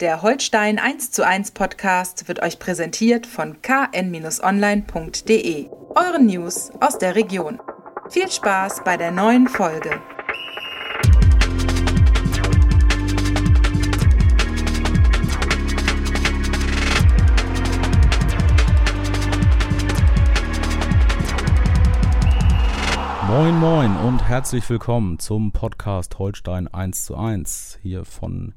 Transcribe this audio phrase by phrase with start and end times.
[0.00, 4.38] Der Holstein 1 zu 1 Podcast wird euch präsentiert von kn-online.de,
[5.94, 7.60] euren News aus der Region.
[8.08, 9.90] Viel Spaß bei der neuen Folge.
[23.26, 28.54] Moin Moin und herzlich willkommen zum Podcast Holstein 1 zu 1 hier von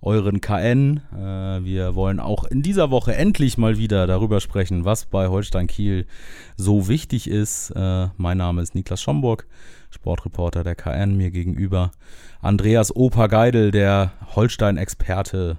[0.00, 1.00] euren KN.
[1.12, 5.66] Äh, wir wollen auch in dieser Woche endlich mal wieder darüber sprechen, was bei Holstein
[5.66, 6.06] Kiel
[6.56, 7.70] so wichtig ist.
[7.70, 9.46] Äh, mein Name ist Niklas Schomburg,
[9.90, 11.90] Sportreporter der KN, mir gegenüber
[12.40, 15.58] Andreas Opa Geidel, der Holstein-Experte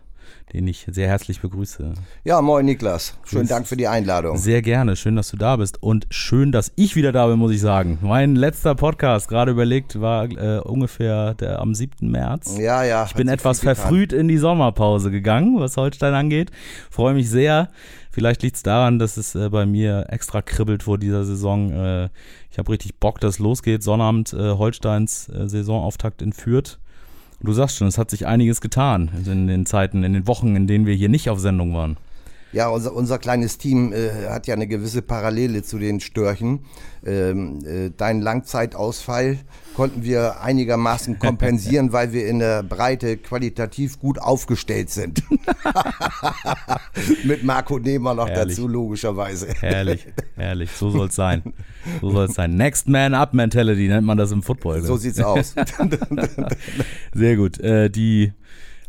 [0.53, 1.93] den ich sehr herzlich begrüße.
[2.23, 3.17] Ja, moin Niklas.
[3.25, 4.37] Schönen Dank für die Einladung.
[4.37, 4.95] Sehr gerne.
[4.95, 5.81] Schön, dass du da bist.
[5.81, 7.99] Und schön, dass ich wieder da bin, muss ich sagen.
[8.01, 12.09] Mein letzter Podcast, gerade überlegt, war äh, ungefähr der am 7.
[12.09, 12.57] März.
[12.57, 13.05] Ja, ja.
[13.05, 16.51] Ich bin etwas verfrüht in die Sommerpause gegangen, was Holstein angeht.
[16.89, 17.69] Freue mich sehr.
[18.11, 21.71] Vielleicht liegt es daran, dass es äh, bei mir extra kribbelt vor dieser Saison.
[21.71, 22.09] Äh,
[22.51, 23.83] ich habe richtig Bock, dass es losgeht.
[23.83, 26.79] Sonnabend äh, Holsteins äh, Saisonauftakt in Fürth.
[27.41, 30.67] Du sagst schon, es hat sich einiges getan in den Zeiten, in den Wochen, in
[30.67, 31.97] denen wir hier nicht auf Sendung waren.
[32.51, 36.65] Ja, unser, unser kleines Team äh, hat ja eine gewisse Parallele zu den Störchen.
[37.05, 39.37] Ähm, äh, dein Langzeitausfall
[39.75, 45.23] konnten wir einigermaßen kompensieren, weil wir in der Breite qualitativ gut aufgestellt sind.
[47.23, 48.55] Mit Marco Nehmer noch herrlich.
[48.55, 49.53] dazu, logischerweise.
[49.59, 50.71] Herrlich, herrlich.
[50.71, 51.43] So soll es sein.
[52.01, 52.55] So soll es sein.
[52.55, 54.81] Next Man Up Mentality nennt man das im Football.
[54.81, 55.55] So sieht's aus.
[57.13, 57.59] Sehr gut.
[57.61, 58.33] Äh, die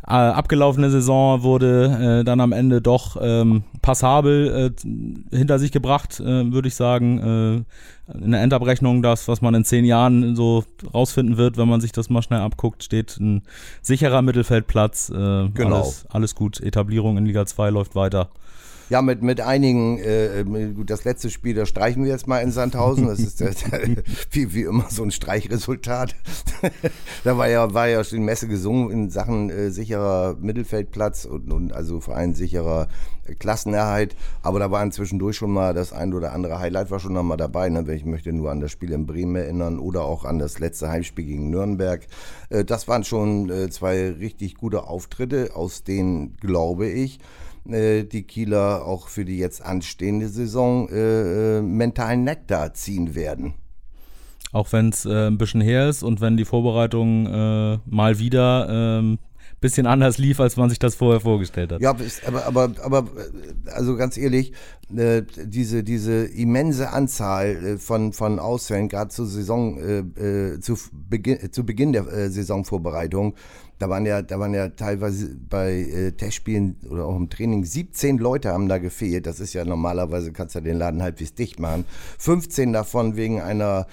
[0.07, 6.19] äh, abgelaufene Saison wurde äh, dann am Ende doch ähm, passabel äh, hinter sich gebracht,
[6.19, 7.65] äh, würde ich sagen.
[7.67, 11.79] Äh, in der Endabrechnung das, was man in zehn Jahren so rausfinden wird, wenn man
[11.79, 13.43] sich das mal schnell abguckt, steht ein
[13.81, 15.09] sicherer Mittelfeldplatz.
[15.09, 15.13] Äh,
[15.49, 15.77] genau.
[15.77, 16.59] Alles, alles gut.
[16.59, 18.29] Etablierung in Liga 2 läuft weiter.
[18.91, 20.43] Ja, mit, mit einigen, äh,
[20.75, 23.07] gut, das letzte Spiel, das streichen wir jetzt mal in Sandhausen.
[23.07, 23.53] Das ist äh,
[24.31, 26.13] wie, wie immer so ein Streichresultat.
[27.23, 31.71] da war ja, war ja schon Messe gesungen in Sachen äh, sicherer Mittelfeldplatz und, und
[31.71, 32.89] also vor allem sicherer
[33.39, 34.17] Klassenerhalt.
[34.41, 37.37] Aber da war zwischendurch schon mal das ein oder andere Highlight war schon noch mal
[37.37, 37.69] dabei.
[37.69, 37.85] Ne?
[37.93, 41.23] Ich möchte nur an das Spiel in Bremen erinnern oder auch an das letzte Heimspiel
[41.23, 42.05] gegen Nürnberg.
[42.49, 48.23] Äh, das waren schon äh, zwei richtig gute Auftritte, aus denen glaube ich, äh, die
[48.23, 53.53] Kieler auch für die jetzt anstehende Saison äh, äh mentalen Nektar ziehen werden.
[54.51, 58.67] Auch wenn es äh, ein bisschen her ist und wenn die Vorbereitung äh, mal wieder
[58.67, 59.19] ein ähm,
[59.61, 61.81] bisschen anders lief, als man sich das vorher vorgestellt hat.
[61.81, 61.95] Ja,
[62.25, 63.05] aber, aber, aber
[63.67, 64.53] also ganz ehrlich,
[64.93, 71.63] äh, diese, diese immense Anzahl von, von Ausfällen, gerade zur Saison, äh, zu, Beginn, zu
[71.63, 73.35] Beginn der Saisonvorbereitung,
[73.81, 78.19] da waren ja, da waren ja teilweise bei äh, Testspielen oder auch im Training 17
[78.19, 79.25] Leute haben da gefehlt.
[79.25, 81.85] Das ist ja normalerweise, kannst du ja den Laden halbwegs dicht machen.
[82.19, 83.87] 15 davon wegen einer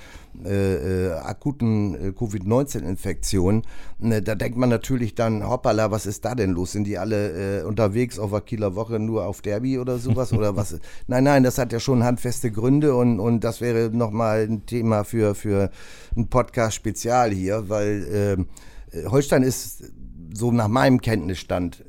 [0.44, 3.62] äh, äh, akuten äh, Covid-19-Infektion.
[3.98, 6.72] Ne, da denkt man natürlich dann, hoppala, was ist da denn los?
[6.72, 10.34] Sind die alle äh, unterwegs auf der Kieler Woche nur auf Derby oder sowas?
[10.34, 10.78] oder was?
[11.06, 15.04] Nein, nein, das hat ja schon handfeste Gründe und, und das wäre nochmal ein Thema
[15.04, 15.70] für, für
[16.14, 18.44] ein Podcast-Spezial hier, weil ähm, äh,
[19.06, 19.92] Holstein ist
[20.32, 21.84] so nach meinem Kenntnisstand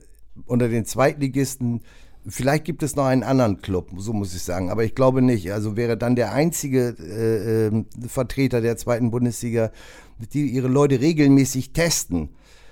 [0.46, 1.82] unter den Zweitligisten
[2.28, 5.52] Vielleicht gibt es noch einen anderen Club, so muss ich sagen, aber ich glaube nicht.
[5.54, 9.72] Also wäre dann der einzige äh, äh, Vertreter der zweiten Bundesliga,
[10.34, 12.30] die ihre Leute regelmäßig testen.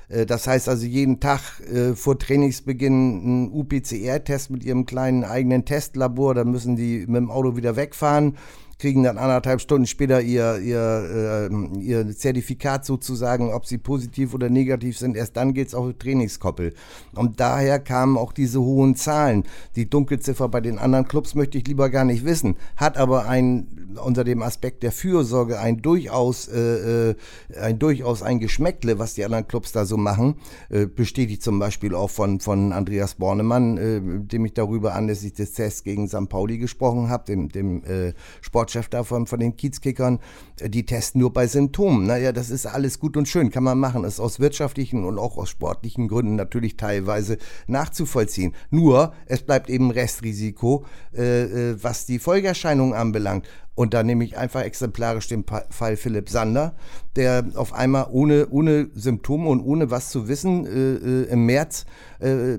[0.10, 5.64] Äh, das heißt also jeden Tag äh, vor Trainingsbeginn ein UPCR-Test mit ihrem kleinen eigenen
[5.64, 6.36] Testlabor.
[6.36, 8.38] Da müssen die mit dem Auto wieder wegfahren
[8.80, 14.50] kriegen dann anderthalb Stunden später ihr, ihr, äh, ihr Zertifikat sozusagen, ob sie positiv oder
[14.50, 15.18] negativ sind.
[15.18, 16.74] Erst dann geht es auf Trainingskoppel.
[17.16, 19.44] Und daher kamen auch diese hohen Zahlen.
[19.76, 23.96] Die Dunkelziffer bei den anderen Clubs möchte ich lieber gar nicht wissen, hat aber ein,
[24.04, 27.16] unter dem Aspekt der Fürsorge ein durchaus, äh, äh
[27.60, 30.36] ein durchaus ein Geschmäckle, was die anderen Clubs da so machen.
[30.70, 35.54] Äh, bestätigt zum Beispiel auch von, von Andreas Bornemann, äh, dem ich darüber anlässlich des
[35.54, 36.30] Tests gegen St.
[36.30, 40.20] Pauli gesprochen habe, dem, dem äh, Sport Sportchef davon, von den Kiezkickern,
[40.60, 42.06] äh, die testen nur bei Symptomen.
[42.06, 44.04] Naja, das ist alles gut und schön, kann man machen.
[44.04, 47.38] Ist aus wirtschaftlichen und auch aus sportlichen Gründen natürlich teilweise
[47.68, 48.54] nachzuvollziehen.
[48.70, 50.86] Nur, es bleibt eben Restrisiko,
[51.16, 53.48] äh, äh was die Folgeerscheinungen anbelangt.
[53.76, 56.76] Und da nehme ich einfach exemplarisch den Fall Philipp Sander,
[57.16, 61.86] der auf einmal ohne, ohne Symptome und ohne was zu wissen äh, äh im März
[62.20, 62.58] äh,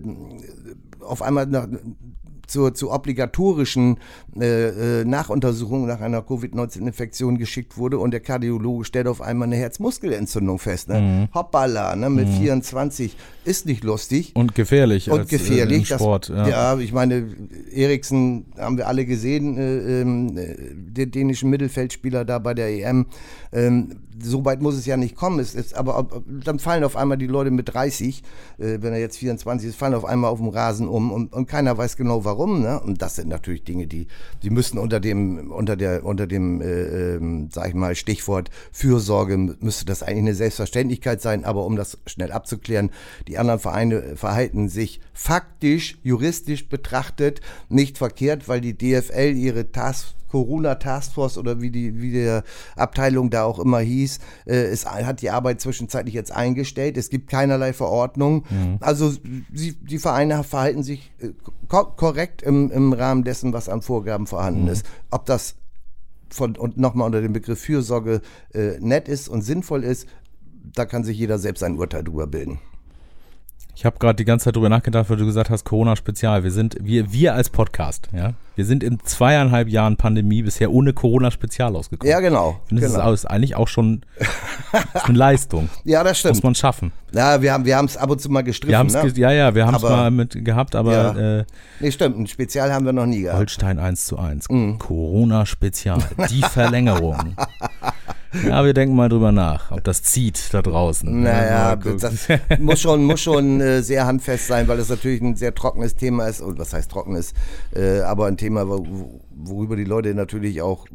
[1.00, 1.66] auf einmal nach,
[2.48, 3.98] zur, zur obligatorischen
[4.38, 9.56] äh, äh, Nachuntersuchung nach einer Covid-19-Infektion geschickt wurde und der Kardiologe stellt auf einmal eine
[9.56, 10.88] Herzmuskelentzündung fest.
[10.88, 11.00] Ne?
[11.00, 11.34] Mhm.
[11.34, 12.10] Hoppala, ne?
[12.10, 12.40] mit mhm.
[12.40, 14.32] 24 ist nicht lustig.
[14.34, 15.10] Und gefährlich.
[15.10, 15.90] Und als, gefährlich.
[15.90, 16.74] Äh, Sport, das, ja.
[16.74, 16.78] ja.
[16.78, 17.28] ich meine,
[17.72, 23.06] Eriksen haben wir alle gesehen, äh, ähm, äh, der dänischen Mittelfeldspieler da bei der EM.
[23.52, 25.38] Ähm, so weit muss es ja nicht kommen.
[25.38, 28.22] Es ist, aber ob, dann fallen auf einmal die Leute mit 30,
[28.58, 31.46] äh, wenn er jetzt 24 ist, fallen auf einmal auf dem Rasen um und, und
[31.46, 32.37] keiner weiß genau warum.
[32.46, 32.80] Ne?
[32.80, 34.06] Und das sind natürlich Dinge, die,
[34.42, 36.66] die müssen unter dem, unter der, unter dem, äh,
[37.16, 41.44] äh, sag ich mal, Stichwort Fürsorge müsste das eigentlich eine Selbstverständlichkeit sein.
[41.44, 42.90] Aber um das schnell abzuklären,
[43.26, 50.17] die anderen Vereine verhalten sich faktisch, juristisch betrachtet nicht verkehrt, weil die DFL ihre Task
[50.28, 52.44] Corona Taskforce oder wie die wie der
[52.76, 56.96] Abteilung da auch immer hieß, äh, es hat die Arbeit zwischenzeitlich jetzt eingestellt.
[56.96, 58.44] Es gibt keinerlei Verordnung.
[58.50, 58.78] Mhm.
[58.80, 59.12] Also
[59.52, 61.30] sie, die Vereine verhalten sich äh,
[61.68, 64.68] korrekt im, im Rahmen dessen, was an Vorgaben vorhanden mhm.
[64.68, 64.86] ist.
[65.10, 65.56] Ob das
[66.30, 68.20] von, und nochmal unter dem Begriff Fürsorge
[68.52, 70.06] äh, nett ist und sinnvoll ist,
[70.74, 72.58] da kann sich jeder selbst ein Urteil drüber bilden.
[73.78, 76.42] Ich habe gerade die ganze Zeit drüber nachgedacht, weil du gesagt hast, Corona-Spezial.
[76.42, 80.92] Wir sind, wir, wir als Podcast, ja, wir sind in zweieinhalb Jahren Pandemie bisher ohne
[80.92, 82.10] Corona-Spezial ausgekommen.
[82.10, 82.58] Ja, genau.
[82.64, 83.12] Ich finde, genau.
[83.12, 84.00] das ist eigentlich auch schon
[85.04, 85.68] eine Leistung.
[85.84, 86.34] ja, das stimmt.
[86.34, 86.90] Muss man schaffen.
[87.12, 88.92] Ja, wir haben wir es ab und zu mal gestriffen.
[88.92, 89.12] Wir ne?
[89.14, 90.92] ja, ja, wir haben es mal mit gehabt, aber.
[90.92, 91.38] Ja.
[91.38, 91.44] Äh,
[91.78, 93.38] nee, stimmt, ein Spezial haben wir noch nie gehabt.
[93.38, 94.48] Holstein 1 zu 1.
[94.50, 94.80] Mhm.
[94.80, 96.02] Corona-Spezial.
[96.28, 97.36] Die Verlängerung.
[98.46, 101.22] Ja, wir denken mal drüber nach, ob das zieht da draußen.
[101.22, 102.28] Naja, das
[102.58, 106.26] muss schon, muss schon äh, sehr handfest sein, weil es natürlich ein sehr trockenes Thema
[106.26, 106.40] ist.
[106.40, 107.32] Und was heißt trockenes?
[107.74, 110.86] Äh, aber ein Thema, wo, worüber die Leute natürlich auch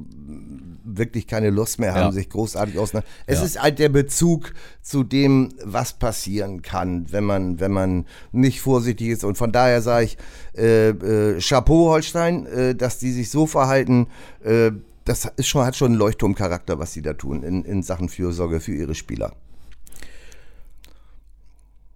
[0.83, 2.11] wirklich keine Lust mehr haben, ja.
[2.11, 3.09] sich großartig auszunehmen.
[3.25, 3.45] Es ja.
[3.45, 9.07] ist halt der Bezug zu dem, was passieren kann, wenn man, wenn man nicht vorsichtig
[9.07, 9.23] ist.
[9.23, 10.17] Und von daher sage ich,
[10.55, 14.07] äh, äh, Chapeau Holstein, äh, dass die sich so verhalten,
[14.43, 14.71] äh,
[15.05, 18.59] das ist schon, hat schon einen Leuchtturmcharakter, was sie da tun in, in Sachen Fürsorge
[18.59, 19.33] für ihre Spieler.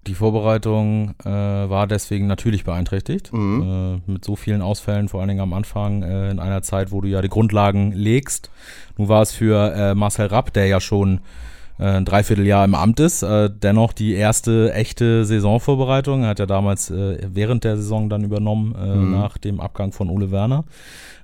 [0.07, 3.33] Die Vorbereitung äh, war deswegen natürlich beeinträchtigt.
[3.33, 4.01] Mhm.
[4.07, 7.01] Äh, mit so vielen Ausfällen, vor allen Dingen am Anfang, äh, in einer Zeit, wo
[7.01, 8.50] du ja die Grundlagen legst.
[8.98, 11.19] Nun war es für äh, Marcel Rapp, der ja schon
[11.79, 16.24] ein Dreivierteljahr im Amt ist, äh, dennoch die erste echte Saisonvorbereitung.
[16.24, 19.12] Er hat ja damals während der Saison dann übernommen, mhm.
[19.12, 20.65] nach dem Abgang von Ole Werner.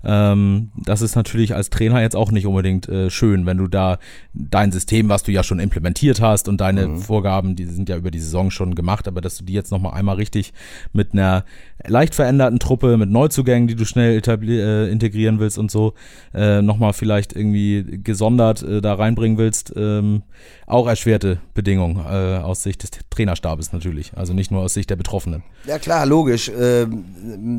[0.05, 4.00] Ähm, das ist natürlich als Trainer jetzt auch nicht unbedingt äh, schön, wenn du da
[4.33, 6.97] dein System, was du ja schon implementiert hast und deine mhm.
[7.00, 9.94] Vorgaben, die sind ja über die Saison schon gemacht, aber dass du die jetzt nochmal
[9.94, 10.53] einmal richtig
[10.91, 11.45] mit einer
[11.85, 15.94] leicht veränderten Truppe, mit Neuzugängen, die du schnell äh, integrieren willst und so,
[16.33, 20.23] äh, nochmal vielleicht irgendwie gesondert äh, da reinbringen willst, ähm,
[20.67, 24.95] auch erschwerte Bedingungen äh, aus Sicht des Trainerstabes natürlich, also nicht nur aus Sicht der
[24.95, 25.43] Betroffenen.
[25.65, 26.51] Ja klar, logisch.
[26.57, 27.05] Ähm,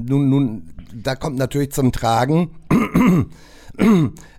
[0.07, 2.51] nun, nun, da kommt natürlich zum Tragen,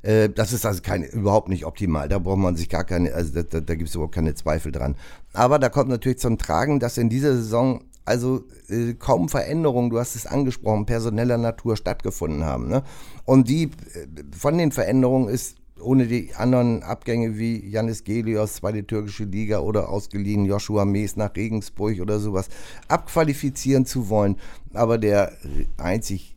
[0.02, 2.08] äh, das ist also keine, überhaupt nicht optimal.
[2.08, 4.72] Da braucht man sich gar keine, also da, da, da gibt es überhaupt keine Zweifel
[4.72, 4.96] dran.
[5.34, 10.00] Aber da kommt natürlich zum Tragen, dass in dieser Saison also äh, kaum Veränderungen, du
[10.00, 12.68] hast es angesprochen, personeller Natur stattgefunden haben.
[12.68, 12.84] Ne?
[13.26, 13.70] Und die äh,
[14.38, 19.90] von den Veränderungen ist ohne die anderen Abgänge wie Janis Gelios, zweite türkische Liga oder
[19.90, 22.48] ausgeliehen Joshua Mees nach Regensburg oder sowas,
[22.88, 24.38] abqualifizieren zu wollen.
[24.74, 25.34] Aber der
[25.78, 26.34] einzig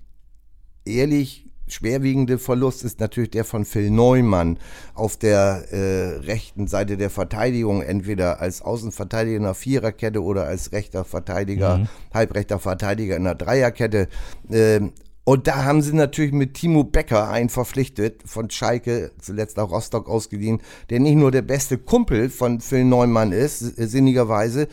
[0.85, 4.58] ehrlich schwerwiegende Verlust ist natürlich der von Phil Neumann
[4.94, 10.73] auf der äh, rechten Seite der Verteidigung, entweder als Außenverteidiger in einer Viererkette oder als
[10.73, 11.88] rechter Verteidiger, mhm.
[12.12, 14.08] halbrechter Verteidiger in einer Dreierkette.
[14.50, 14.93] Ähm,
[15.29, 20.08] und da haben sie natürlich mit Timo Becker einen verpflichtet, von Schalke, zuletzt auch Rostock
[20.08, 24.69] ausgeliehen, der nicht nur der beste Kumpel von Phil Neumann ist, sinnigerweise,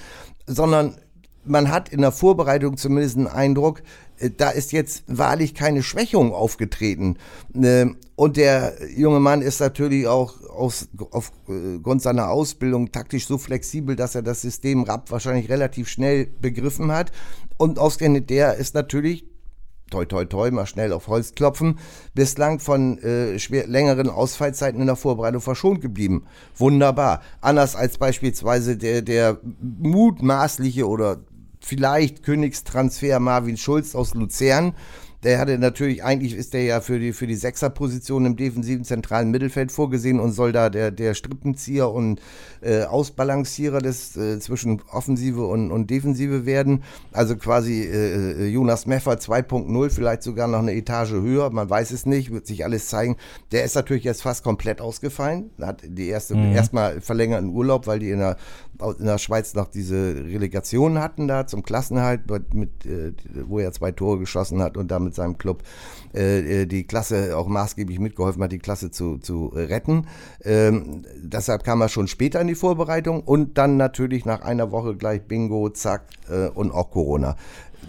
[0.47, 0.95] sondern
[1.43, 3.83] man hat in der Vorbereitung zumindest einen Eindruck,
[4.17, 7.17] äh, da ist jetzt wahrlich keine Schwächung aufgetreten.
[7.53, 13.97] Ähm, und der junge Mann ist natürlich auch aus, aufgrund seiner Ausbildung taktisch so flexibel,
[13.97, 17.11] dass er das System RAP wahrscheinlich relativ schnell begriffen hat.
[17.57, 19.25] Und ausgerechnet der ist natürlich
[19.89, 21.79] toi toi toi, mal schnell auf Holz klopfen,
[22.13, 26.25] bislang von äh, schwer, längeren Ausfallzeiten in der Vorbereitung verschont geblieben.
[26.57, 27.21] Wunderbar.
[27.41, 31.19] Anders als beispielsweise der, der mutmaßliche oder
[31.59, 34.73] vielleicht Königstransfer Marvin Schulz aus Luzern,
[35.23, 39.31] Der hatte natürlich, eigentlich ist der ja für die, für die Sechserposition im defensiven zentralen
[39.31, 42.21] Mittelfeld vorgesehen und soll da der, der Strippenzieher und
[42.61, 46.83] äh, Ausbalancierer des äh, zwischen Offensive und, und Defensive werden.
[47.11, 51.91] Also quasi äh, äh Jonas Meffer 2.0, vielleicht sogar noch eine Etage höher, man weiß
[51.91, 53.17] es nicht, wird sich alles zeigen.
[53.51, 55.51] Der ist natürlich jetzt fast komplett ausgefallen.
[55.61, 56.53] Hat die erste mhm.
[56.53, 58.37] erstmal verlängerten Urlaub, weil die in der,
[58.99, 62.21] in der Schweiz noch diese Relegation hatten da zum Klassenhalt,
[62.53, 63.13] mit, äh,
[63.47, 65.63] wo er zwei Tore geschossen hat und damit seinem Club
[66.13, 70.07] äh, äh, die Klasse auch maßgeblich mitgeholfen hat, die Klasse zu, zu retten.
[70.43, 74.95] Ähm, deshalb kam er schon später in die Vorbereitung und dann natürlich nach einer Woche
[74.95, 77.35] gleich Bingo, zack äh, und auch Corona.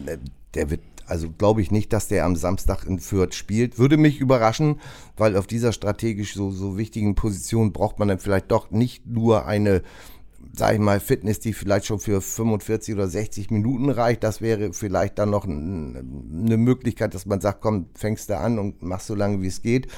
[0.06, 0.18] Äh,
[0.54, 3.78] der wird also glaube ich nicht, dass der am Samstag in Fürth spielt.
[3.78, 4.80] Würde mich überraschen,
[5.16, 9.46] weil auf dieser strategisch so, so wichtigen Position braucht man dann vielleicht doch nicht nur
[9.46, 9.82] eine
[10.56, 14.24] sage ich mal, Fitness, die vielleicht schon für 45 oder 60 Minuten reicht.
[14.24, 18.82] Das wäre vielleicht dann noch eine Möglichkeit, dass man sagt, komm, fängst du an und
[18.82, 19.88] machst so lange, wie es geht.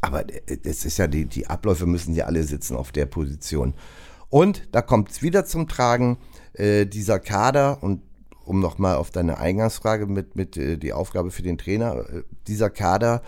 [0.00, 3.74] Aber es ist ja, die, die Abläufe müssen ja alle sitzen auf der Position.
[4.30, 6.18] Und da kommt es wieder zum Tragen,
[6.52, 8.02] äh, dieser Kader, und
[8.44, 12.70] um nochmal auf deine Eingangsfrage mit, mit äh, die Aufgabe für den Trainer, äh, dieser
[12.70, 13.22] Kader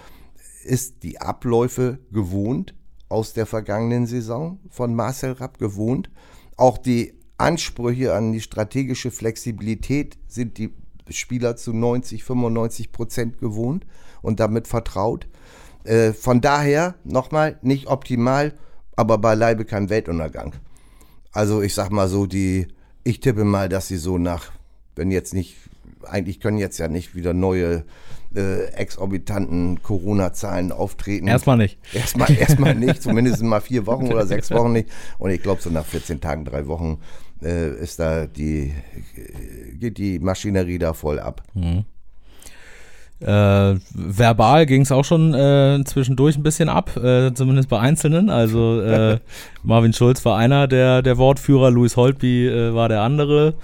[0.65, 2.75] ist die Abläufe gewohnt
[3.09, 6.11] aus der vergangenen Saison von Marcel Rapp gewohnt.
[6.61, 10.75] Auch die Ansprüche an die strategische Flexibilität sind die
[11.09, 13.87] Spieler zu 90, 95 Prozent gewohnt
[14.21, 15.27] und damit vertraut.
[15.85, 18.53] Äh, von daher nochmal nicht optimal,
[18.95, 20.53] aber beileibe kein Weltuntergang.
[21.33, 22.69] Also ich sag mal so, die,
[23.05, 24.53] ich tippe mal, dass sie so nach,
[24.97, 25.57] wenn jetzt nicht,
[26.03, 27.87] eigentlich können jetzt ja nicht wieder neue
[28.35, 31.27] äh, exorbitanten Corona-Zahlen auftreten.
[31.27, 31.79] Erstmal nicht.
[31.95, 34.89] Erstmal, erstmal nicht, zumindest mal vier Wochen oder sechs Wochen nicht.
[35.19, 36.99] Und ich glaube, so nach 14 Tagen, drei Wochen
[37.43, 38.73] äh, ist da die,
[39.75, 41.43] geht die Maschinerie da voll ab.
[41.55, 41.85] Mhm.
[43.21, 48.31] Äh, verbal ging es auch schon äh, zwischendurch ein bisschen ab, äh, zumindest bei Einzelnen.
[48.31, 49.19] Also äh,
[49.63, 53.55] Marvin Schulz war einer der, der Wortführer, Louis Holtby äh, war der andere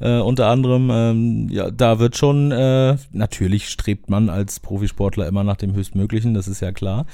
[0.00, 0.90] äh, unter anderem.
[0.90, 6.34] Ähm, ja, da wird schon, äh, natürlich strebt man als Profisportler immer nach dem Höchstmöglichen,
[6.34, 7.06] das ist ja klar.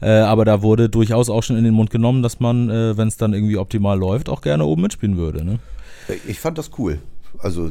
[0.00, 3.08] Äh, aber da wurde durchaus auch schon in den Mund genommen, dass man, äh, wenn
[3.08, 5.44] es dann irgendwie optimal läuft, auch gerne oben mitspielen würde.
[5.44, 5.58] Ne?
[6.26, 6.98] Ich fand das cool.
[7.38, 7.70] Also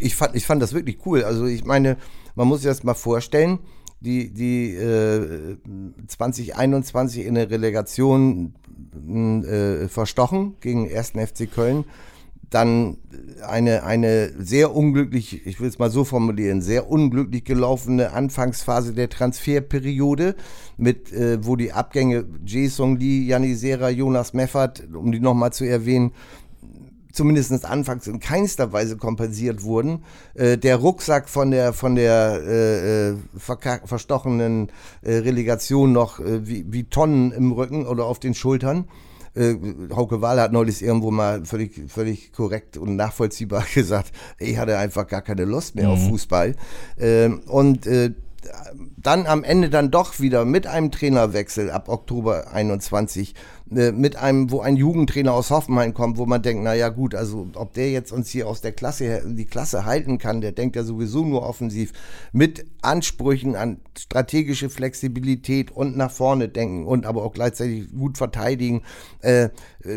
[0.00, 1.24] ich fand, ich fand das wirklich cool.
[1.24, 1.96] Also ich meine,
[2.34, 3.58] man muss sich das mal vorstellen,
[4.00, 5.56] die, die äh,
[6.06, 8.54] 2021 in der Relegation
[9.44, 11.10] äh, verstochen gegen 1.
[11.10, 11.84] FC Köln
[12.50, 12.96] dann
[13.46, 19.08] eine, eine sehr unglücklich, ich will es mal so formulieren, sehr unglücklich gelaufene Anfangsphase der
[19.08, 20.34] Transferperiode,
[20.76, 26.10] mit, äh, wo die Abgänge Jason Lee, Janisera, Jonas Meffert, um die nochmal zu erwähnen,
[27.12, 30.04] zumindest anfangs in keinster Weise kompensiert wurden.
[30.34, 33.16] Äh, der Rucksack von der von der äh, äh
[33.84, 34.70] verstochenen
[35.02, 38.86] äh, Relegation noch äh, wie, wie Tonnen im Rücken oder auf den Schultern.
[39.34, 39.54] Äh,
[39.94, 45.06] Hauke Wahl hat neulich irgendwo mal völlig, völlig korrekt und nachvollziehbar gesagt, ich hatte einfach
[45.06, 45.92] gar keine Lust mehr mhm.
[45.92, 46.56] auf Fußball.
[46.98, 48.12] Ähm, und äh,
[48.96, 53.34] dann am Ende dann doch wieder mit einem Trainerwechsel ab Oktober 21 äh,
[53.70, 57.46] mit einem, wo ein Jugendtrainer aus Hoffenheim kommt, wo man denkt, na ja gut, also
[57.54, 60.82] ob der jetzt uns hier aus der Klasse die Klasse halten kann, der denkt ja
[60.82, 61.92] sowieso nur offensiv
[62.32, 68.82] mit Ansprüchen an strategische Flexibilität und nach vorne denken und aber auch gleichzeitig gut verteidigen.
[69.20, 69.50] Äh, äh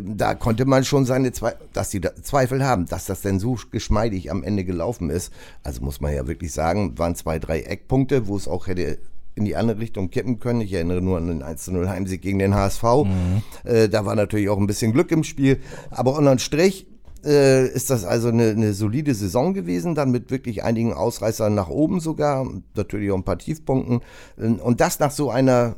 [0.04, 4.30] da konnte man schon seine Zweifel, dass die Zweifel haben, dass das denn so geschmeidig
[4.30, 5.34] am Ende gelaufen ist.
[5.64, 9.00] Also muss man ja wirklich sagen, waren zwei, drei Eckpunkte, wo es auch hätte
[9.36, 10.62] in die andere Richtung kippen können.
[10.62, 12.84] Ich erinnere nur an den 1-0 Heimsieg gegen den HSV.
[12.84, 13.42] Mhm.
[13.64, 15.60] Äh, da war natürlich auch ein bisschen Glück im Spiel.
[15.90, 16.88] Aber unterm Strich
[17.26, 21.70] äh, ist das also eine, eine, solide Saison gewesen, dann mit wirklich einigen Ausreißern nach
[21.70, 24.02] oben sogar, natürlich auch ein paar Tiefpunkten.
[24.38, 25.76] Und das nach so einer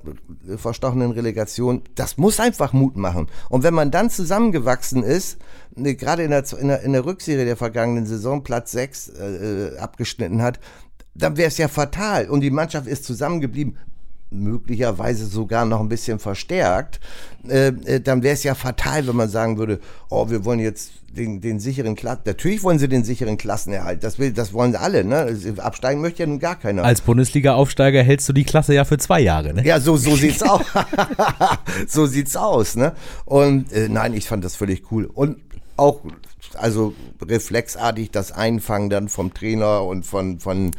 [0.58, 3.28] verstochenen Relegation, das muss einfach Mut machen.
[3.50, 5.38] Und wenn man dann zusammengewachsen ist,
[5.76, 9.24] ne, gerade in der, in, der, in der Rückserie der vergangenen Saison Platz 6 äh,
[9.24, 10.60] äh, abgeschnitten hat,
[11.16, 12.30] dann wäre es ja fatal.
[12.30, 13.78] Und die Mannschaft ist zusammengeblieben,
[14.32, 17.00] möglicherweise sogar noch ein bisschen verstärkt.
[17.48, 19.80] Äh, äh, dann wäre es ja fatal, wenn man sagen würde,
[20.10, 22.24] oh, wir wollen jetzt den, den sicheren Klassen.
[22.26, 24.04] Natürlich wollen sie den sicheren Klassenerhalt.
[24.04, 25.06] Das, will, das wollen sie alle.
[25.06, 25.38] Ne?
[25.58, 26.84] Absteigen möchte ja nun gar keiner.
[26.84, 29.54] Als Bundesliga-Aufsteiger hältst du die Klasse ja für zwei Jahre.
[29.54, 29.66] Ne?
[29.66, 30.66] Ja, so, so sieht's aus.
[31.88, 32.76] so sieht's aus.
[32.76, 32.94] Ne?
[33.24, 35.06] Und äh, nein, ich fand das völlig cool.
[35.06, 35.38] Und
[35.78, 36.02] auch
[36.56, 40.72] also reflexartig das Einfangen dann vom Trainer und von, von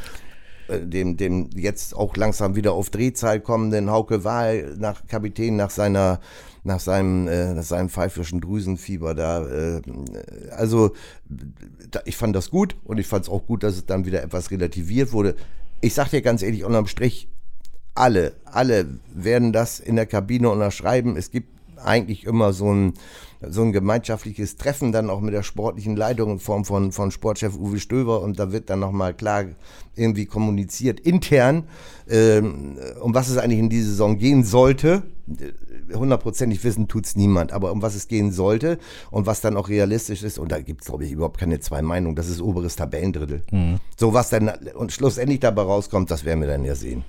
[0.69, 6.21] dem, dem jetzt auch langsam wieder auf Drehzahl kommenden Hauke Wahl nach Kapitän nach seiner
[6.65, 9.83] nach seinem äh, nach seinem pfeifischen Drüsenfieber da äh,
[10.51, 10.93] also
[11.91, 14.23] da, ich fand das gut und ich fand es auch gut, dass es dann wieder
[14.23, 15.37] etwas relativiert wurde.
[15.81, 17.29] ich sag dir ganz ehrlich, unterm Strich,
[17.95, 21.17] alle, alle werden das in der Kabine unterschreiben.
[21.17, 21.49] Es gibt
[21.83, 22.95] eigentlich immer so ein,
[23.41, 27.57] so ein gemeinschaftliches Treffen dann auch mit der sportlichen Leitung in Form von, von Sportchef
[27.57, 29.45] Uwe Stöber und da wird dann nochmal klar
[29.95, 31.65] irgendwie kommuniziert intern,
[32.09, 35.03] ähm, um was es eigentlich in die Saison gehen sollte.
[35.93, 38.79] Hundertprozentig wissen tut's niemand, aber um was es gehen sollte
[39.11, 42.17] und was dann auch realistisch ist, und da gibt's glaube ich, überhaupt keine zwei Meinungen,
[42.17, 43.43] das ist oberes Tabellendrittel.
[43.51, 43.79] Mhm.
[43.99, 47.05] So was dann und schlussendlich dabei rauskommt, das werden wir dann ja sehen.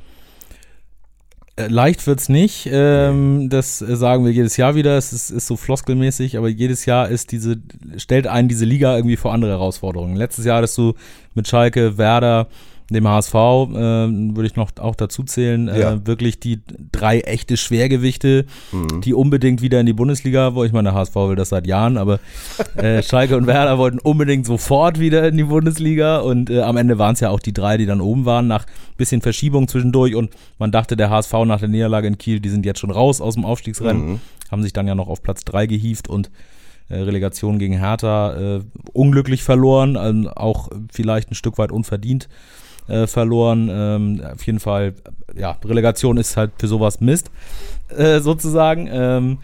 [1.57, 2.69] Äh, leicht wird's nicht.
[2.71, 4.97] Ähm, das äh, sagen wir jedes Jahr wieder.
[4.97, 7.57] Es ist, ist so floskelmäßig, aber jedes Jahr ist diese,
[7.97, 10.15] stellt einen diese Liga irgendwie vor andere Herausforderungen.
[10.15, 10.93] Letztes Jahr hattest du
[11.33, 12.47] mit Schalke, Werder,
[12.96, 16.08] dem HSV, äh, würde ich noch auch dazu zählen, äh, ja.
[16.08, 19.01] wirklich die drei echte Schwergewichte, mhm.
[19.01, 21.98] die unbedingt wieder in die Bundesliga, wo ich meine, der HSV will das seit Jahren,
[21.98, 22.20] aber
[22.75, 26.98] äh, Schalke und Werder wollten unbedingt sofort wieder in die Bundesliga und äh, am Ende
[26.98, 28.65] waren es ja auch die drei, die dann oben waren, nach
[28.96, 32.65] bisschen Verschiebung zwischendurch und man dachte, der HSV nach der Niederlage in Kiel, die sind
[32.65, 34.20] jetzt schon raus aus dem Aufstiegsrennen, mhm.
[34.50, 36.32] haben sich dann ja noch auf Platz drei gehievt und
[36.88, 38.62] äh, Relegation gegen Hertha äh,
[38.94, 42.29] unglücklich verloren, also auch vielleicht ein Stück weit unverdient
[42.88, 43.70] äh, verloren.
[43.72, 44.94] Ähm, auf jeden Fall,
[45.36, 47.32] ja, Relegation ist halt für sowas Mist,
[47.96, 48.89] äh, sozusagen.
[48.91, 49.38] Ähm,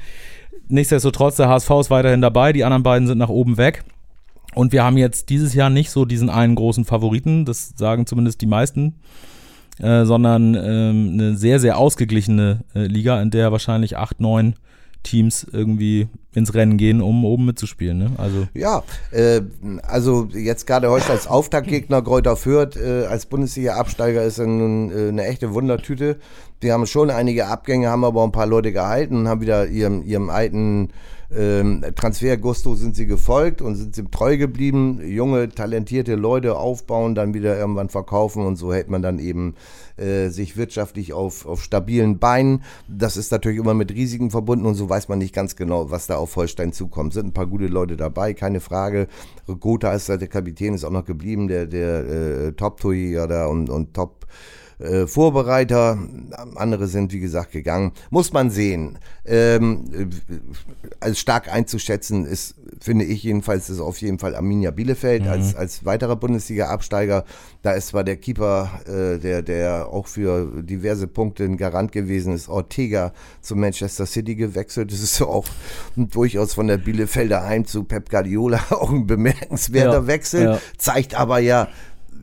[0.67, 3.83] nichtsdestotrotz, der HSV ist weiterhin dabei, die anderen beiden sind nach oben weg.
[4.55, 8.41] Und wir haben jetzt dieses Jahr nicht so diesen einen großen Favoriten, das sagen zumindest
[8.41, 8.95] die meisten,
[9.79, 14.55] äh, sondern ähm, eine sehr, sehr ausgeglichene äh, Liga, in der wahrscheinlich acht, neun
[15.01, 17.97] Teams irgendwie ins Rennen gehen, um oben mitzuspielen.
[17.97, 18.11] Ne?
[18.17, 19.41] Also ja, äh,
[19.83, 25.25] also jetzt gerade heute als Auftaktgegner Kräuter Fürth äh, als Bundesliga-Absteiger ist ein, äh, eine
[25.25, 26.17] echte Wundertüte.
[26.63, 30.01] Die haben schon einige Abgänge, haben aber ein paar Leute gehalten und haben wieder ihrem,
[30.03, 30.89] ihrem alten
[31.35, 35.01] ähm, Transfergusto sind sie gefolgt und sind sie treu geblieben.
[35.05, 39.55] Junge, talentierte Leute aufbauen, dann wieder irgendwann verkaufen und so hält man dann eben
[39.97, 42.63] äh, sich wirtschaftlich auf, auf stabilen Beinen.
[42.87, 46.07] Das ist natürlich immer mit Risiken verbunden und so weiß man nicht ganz genau, was
[46.07, 47.13] da auf Holstein zukommt.
[47.13, 49.07] Sind ein paar gute Leute dabei, keine Frage.
[49.59, 53.93] Gotha ist der Kapitän ist auch noch geblieben, der, der äh, Top-Torjäger da und, und
[53.93, 54.27] Top-
[54.79, 55.97] äh, Vorbereiter,
[56.55, 57.91] andere sind wie gesagt gegangen.
[58.09, 58.97] Muss man sehen.
[59.25, 60.35] Ähm, äh,
[60.99, 65.29] als stark einzuschätzen ist, finde ich jedenfalls, ist auf jeden Fall Arminia Bielefeld mhm.
[65.29, 67.23] als, als weiterer Bundesliga-Absteiger.
[67.61, 72.33] Da ist zwar der Keeper, äh, der, der auch für diverse Punkte ein Garant gewesen
[72.33, 74.91] ist, Ortega zu Manchester City gewechselt.
[74.91, 75.45] Das ist auch
[75.95, 80.43] durchaus von der Bielefelder Heim zu Pep Guardiola auch ein bemerkenswerter ja, Wechsel.
[80.43, 80.59] Ja.
[80.77, 81.69] Zeigt aber ja,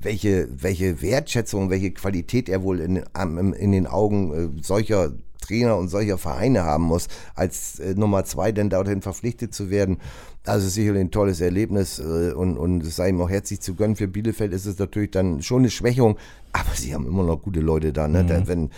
[0.03, 5.89] welche, welche Wertschätzung, welche Qualität er wohl in, in den Augen äh, solcher Trainer und
[5.89, 9.99] solcher Vereine haben muss, als äh, Nummer zwei denn dorthin verpflichtet zu werden.
[10.45, 13.97] Also sicherlich ein tolles Erlebnis äh, und, und es sei ihm auch herzlich zu gönnen.
[13.97, 16.19] Für Bielefeld ist es natürlich dann schon eine Schwächung,
[16.53, 18.09] aber sie haben immer noch gute Leute da.
[18.09, 18.23] Ne?
[18.23, 18.29] Mhm.
[18.29, 18.71] Da, wenn,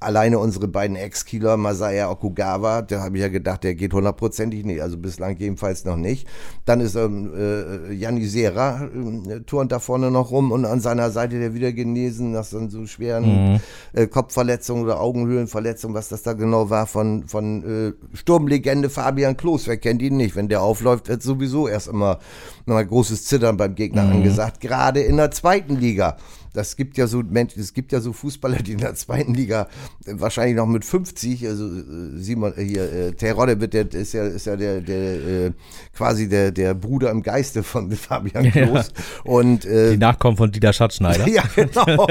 [0.00, 4.82] alleine unsere beiden Ex-Kieler, Masaya Okugawa, da habe ich ja gedacht, der geht hundertprozentig nicht,
[4.82, 6.26] also bislang jedenfalls noch nicht.
[6.64, 11.10] Dann ist ähm, äh, Janni Serra, äh, turnt da vorne noch rum und an seiner
[11.10, 13.60] Seite der wieder genesen nach so, so schweren mhm.
[13.94, 19.66] äh, Kopfverletzungen oder Augenhöhlenverletzungen, was das da genau war, von, von äh, Sturmlegende Fabian Klos.
[19.66, 20.36] Wer kennt ihn nicht?
[20.36, 22.18] Wenn der aufläuft, wird sowieso erst immer
[22.66, 24.12] mal großes Zittern beim Gegner mhm.
[24.12, 26.16] angesagt, gerade in der zweiten Liga
[26.56, 29.68] das gibt ja so Menschen, es gibt ja so Fußballer, die in der zweiten Liga
[30.06, 31.82] wahrscheinlich noch mit 50, also äh,
[32.16, 35.52] Simon äh, hier, äh, Terodde wird der ist ja, ist ja der, der äh,
[35.94, 38.92] quasi der, der Bruder im Geiste von Fabian Klos.
[38.94, 39.30] Ja.
[39.30, 41.28] Und äh, die Nachkommen von Dieter Schatzschneider.
[41.28, 42.06] ja, genau.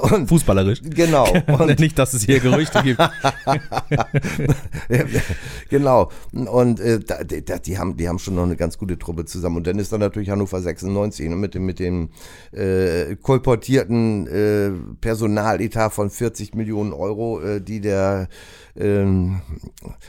[0.14, 0.82] Und, Fußballerisch.
[0.82, 1.26] Genau.
[1.46, 3.00] Und nicht, dass es hier Gerüchte gibt.
[5.68, 6.10] genau.
[6.32, 9.58] Und äh, da, da, die haben, die haben schon noch eine ganz gute Truppe zusammen.
[9.58, 12.10] Und dann ist da natürlich Hannover 96 ne, mit dem, mit dem
[12.52, 17.09] äh, kolportiert skizzierten äh, Personaletat von 40 Millionen Euro,
[17.40, 18.28] äh, die der
[18.74, 19.04] äh,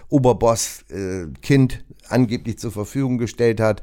[0.09, 3.81] Oberboss äh, Kind angeblich zur Verfügung gestellt hat.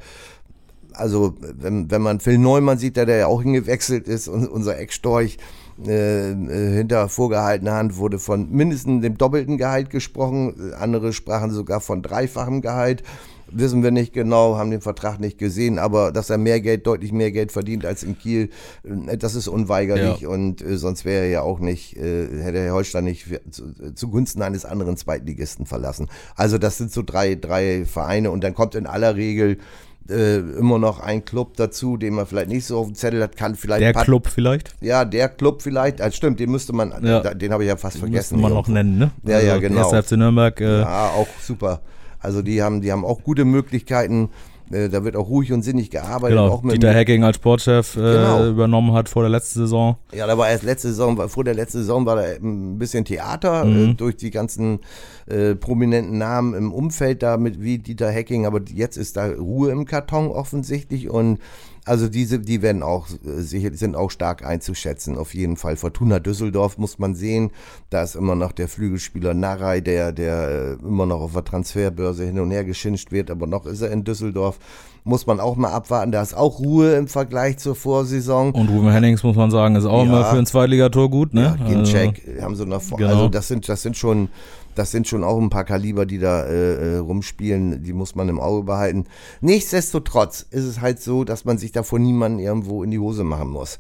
[0.93, 4.79] Also wenn, wenn man Phil Neumann sieht, der, der ja auch hingewechselt ist, und unser
[4.79, 5.39] Ex-Storch,
[5.87, 10.73] äh, äh, hinter vorgehaltener Hand wurde von mindestens dem doppelten Gehalt gesprochen.
[10.77, 13.05] Andere sprachen sogar von dreifachem Gehalt
[13.51, 17.13] wissen wir nicht genau, haben den Vertrag nicht gesehen, aber dass er mehr Geld, deutlich
[17.13, 18.51] mehr Geld verdient als in Kiel,
[18.85, 20.29] äh, das ist unweigerlich ja.
[20.29, 24.43] und äh, sonst wäre er ja auch nicht, äh, hätte Herr Holstein nicht zu, zugunsten
[24.43, 26.09] eines anderen Zweitligisten verlassen.
[26.37, 29.59] Also das sind so drei, drei Vereine und dann kommt in aller Regel
[30.09, 33.37] äh, immer noch ein Club dazu, den man vielleicht nicht so auf dem Zettel hat,
[33.37, 33.83] kann vielleicht.
[33.83, 34.75] Der Club vielleicht?
[34.81, 36.01] Ja, der Club vielleicht.
[36.01, 37.35] Also stimmt, den müsste man, ja.
[37.35, 38.37] den habe ich ja fast den vergessen.
[38.37, 39.11] Müsste man noch nennen, ne?
[39.25, 40.03] Ja, ja, also genau.
[40.03, 40.61] FC Nürnberg.
[40.61, 41.83] Äh, ja, auch super.
[42.21, 44.31] Also die haben, die haben auch gute Möglichkeiten.
[44.71, 46.37] Äh, da wird auch ruhig und sinnig gearbeitet.
[46.37, 48.49] Genau, auch mit Dieter Hacking als Sportchef äh, Genau.
[48.51, 49.97] übernommen hat vor der letzten Saison.
[50.13, 53.65] Ja, da war erst letzte Saison, vor der letzten Saison war da ein bisschen Theater
[53.65, 53.91] Mhm.
[53.91, 54.81] äh, durch die ganzen
[55.27, 59.71] äh, prominenten Namen im Umfeld da mit wie Dieter Hacking, aber jetzt ist da Ruhe
[59.71, 61.39] im Karton offensichtlich und
[61.89, 65.77] also diese, die werden auch äh, sicher, sind auch stark einzuschätzen, auf jeden Fall.
[65.77, 67.51] Fortuna Düsseldorf muss man sehen,
[67.91, 72.25] da ist immer noch der Flügelspieler Narei, der, der äh, immer noch auf der Transferbörse
[72.25, 74.59] hin und her geschinscht wird, aber noch ist er in Düsseldorf.
[75.09, 78.53] Muss man auch mal abwarten, da ist auch Ruhe im Vergleich zur Vorsaison.
[78.53, 80.09] Und Ruben Hennings, muss man sagen, ist auch Ja.
[80.11, 81.57] immer für ein Zweitligator gut, ne?
[81.59, 82.99] Ja, Ginczek haben sie noch vor.
[82.99, 83.11] genau.
[83.15, 84.29] Also das sind, das sind schon,
[84.75, 88.29] das sind schon auch ein paar Kaliber, die da äh, äh, rumspielen, die muss man
[88.29, 89.07] im Auge behalten.
[89.41, 93.49] Nichtsdestotrotz ist es halt so, dass man sich davor niemanden irgendwo in die Hose machen
[93.49, 93.79] muss.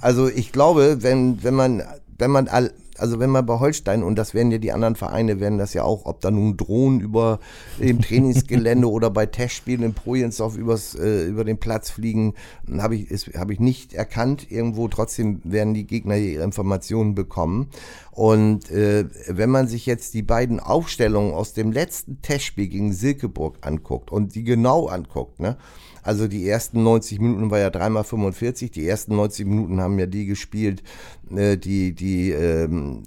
[0.00, 1.82] Also ich glaube, wenn, wenn man,
[2.18, 5.40] wenn man all, also wenn man bei Holstein, und das werden ja die anderen Vereine,
[5.40, 7.38] werden das ja auch, ob da nun Drohnen über
[7.80, 12.34] dem Trainingsgelände oder bei Testspielen in Projensdorf übers, äh, über den Platz fliegen,
[12.78, 14.88] habe ich, ist- habe ich nicht erkannt irgendwo.
[14.88, 17.68] Trotzdem werden die Gegner ihre Informationen bekommen.
[18.16, 23.58] Und äh, wenn man sich jetzt die beiden Aufstellungen aus dem letzten Testspiel gegen Silkeburg
[23.60, 25.58] anguckt und die genau anguckt, ne?
[26.02, 28.70] Also die ersten 90 Minuten war ja dreimal 45.
[28.70, 30.82] Die ersten 90 Minuten haben ja die gespielt,
[31.30, 33.02] äh, die, die, ähm,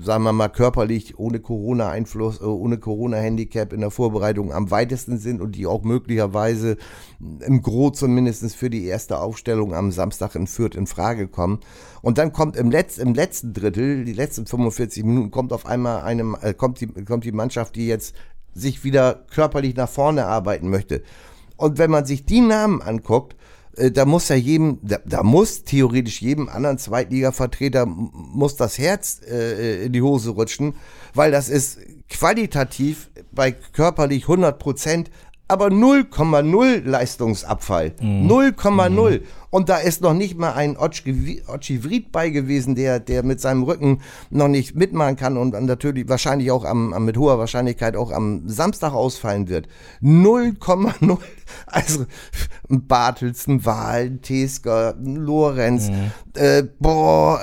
[0.00, 5.40] sagen wir mal, körperlich ohne Corona-Einfluss, äh, ohne Corona-Handicap in der Vorbereitung am weitesten sind
[5.40, 6.76] und die auch möglicherweise
[7.20, 11.60] im Gro zumindest für die erste Aufstellung am Samstag in Fürth in Frage kommen.
[12.00, 16.02] Und dann kommt im, Letz-, im letzten Drittel, die letzten 45 Minuten, kommt auf einmal
[16.02, 18.14] eine, äh, kommt, die, kommt die Mannschaft, die jetzt
[18.54, 21.02] sich wieder körperlich nach vorne arbeiten möchte.
[21.56, 23.36] Und wenn man sich die Namen anguckt,
[23.76, 29.86] da muss ja jedem, da, da muss theoretisch jedem anderen Zweitliga-Vertreter muss das Herz äh,
[29.86, 30.74] in die Hose rutschen,
[31.14, 35.10] weil das ist qualitativ bei körperlich 100 Prozent,
[35.52, 37.92] aber 0,0 Leistungsabfall.
[38.00, 39.20] 0,0.
[39.50, 43.64] Und da ist noch nicht mal ein Otschi Vried bei gewesen, der, der mit seinem
[43.64, 48.12] Rücken noch nicht mitmachen kann und dann natürlich wahrscheinlich auch am, mit hoher Wahrscheinlichkeit auch
[48.12, 49.68] am Samstag ausfallen wird.
[50.00, 51.18] 0,0.
[51.66, 52.06] Also
[52.70, 55.90] ein Bartels, ein Wahl, Tesker, Lorenz.
[56.34, 57.42] Äh, boah,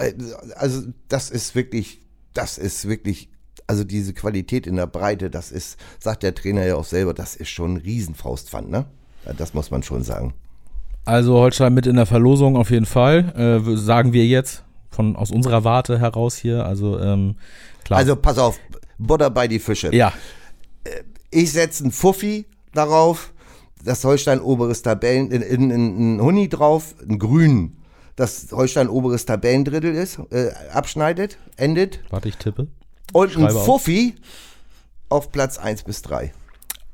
[0.55, 2.01] also das ist wirklich,
[2.33, 3.29] das ist wirklich
[3.69, 7.35] also diese Qualität in der Breite, das ist, sagt der Trainer ja auch selber, das
[7.35, 8.85] ist schon ein Riesenfaustpfand, ne?
[9.37, 10.33] Das muss man schon sagen.
[11.05, 15.29] Also Holstein mit in der Verlosung auf jeden Fall, äh, sagen wir jetzt von aus
[15.29, 16.65] unserer Warte heraus hier.
[16.65, 17.35] Also ähm,
[17.83, 17.99] klar.
[17.99, 18.59] Also pass auf,
[18.97, 19.93] Butter bei die Fische.
[19.93, 20.13] ja,
[21.29, 23.31] Ich setze einen Fuffi darauf,
[23.83, 27.77] das Holstein oberes Tabellen, in, in, in, einen Huni drauf, einen grünen,
[28.15, 31.99] das Holstein oberes Tabellendrittel ist, äh, abschneidet, endet.
[32.09, 32.67] warte, ich tippe.
[33.13, 33.65] Und ein auf.
[33.65, 34.15] Fuffi
[35.09, 36.31] auf Platz 1 bis 3.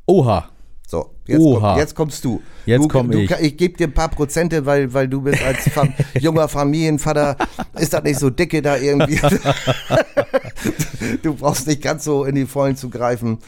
[0.06, 0.50] Oha.
[0.88, 1.72] So, jetzt, Oha.
[1.72, 2.42] komm, jetzt kommst du.
[2.66, 3.32] Jetzt du, komm du, ich.
[3.32, 7.38] Ich gebe dir ein paar Prozente, weil, weil du bist als Fam junger Familienvater,
[7.74, 9.20] ist das nicht so dicke da irgendwie.
[11.24, 13.40] du brauchst nicht ganz so in die Vollen zu greifen.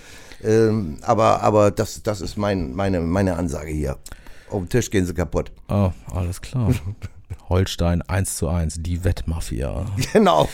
[0.43, 3.97] Ähm, aber aber das, das ist mein, meine, meine Ansage hier.
[4.49, 5.51] Auf den Tisch gehen sie kaputt.
[5.69, 6.71] Oh, alles klar.
[7.49, 9.85] Holstein 1 zu 1, die Wettmafia.
[10.13, 10.49] Genau.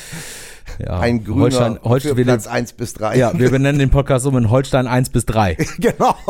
[0.80, 1.00] Ja.
[1.00, 3.18] Ein grüner Holstein, Holstein, für wir, Platz 1 bis 3.
[3.18, 5.58] ja, wir benennen den Podcast um in Holstein 1 bis 3.
[5.80, 6.16] genau.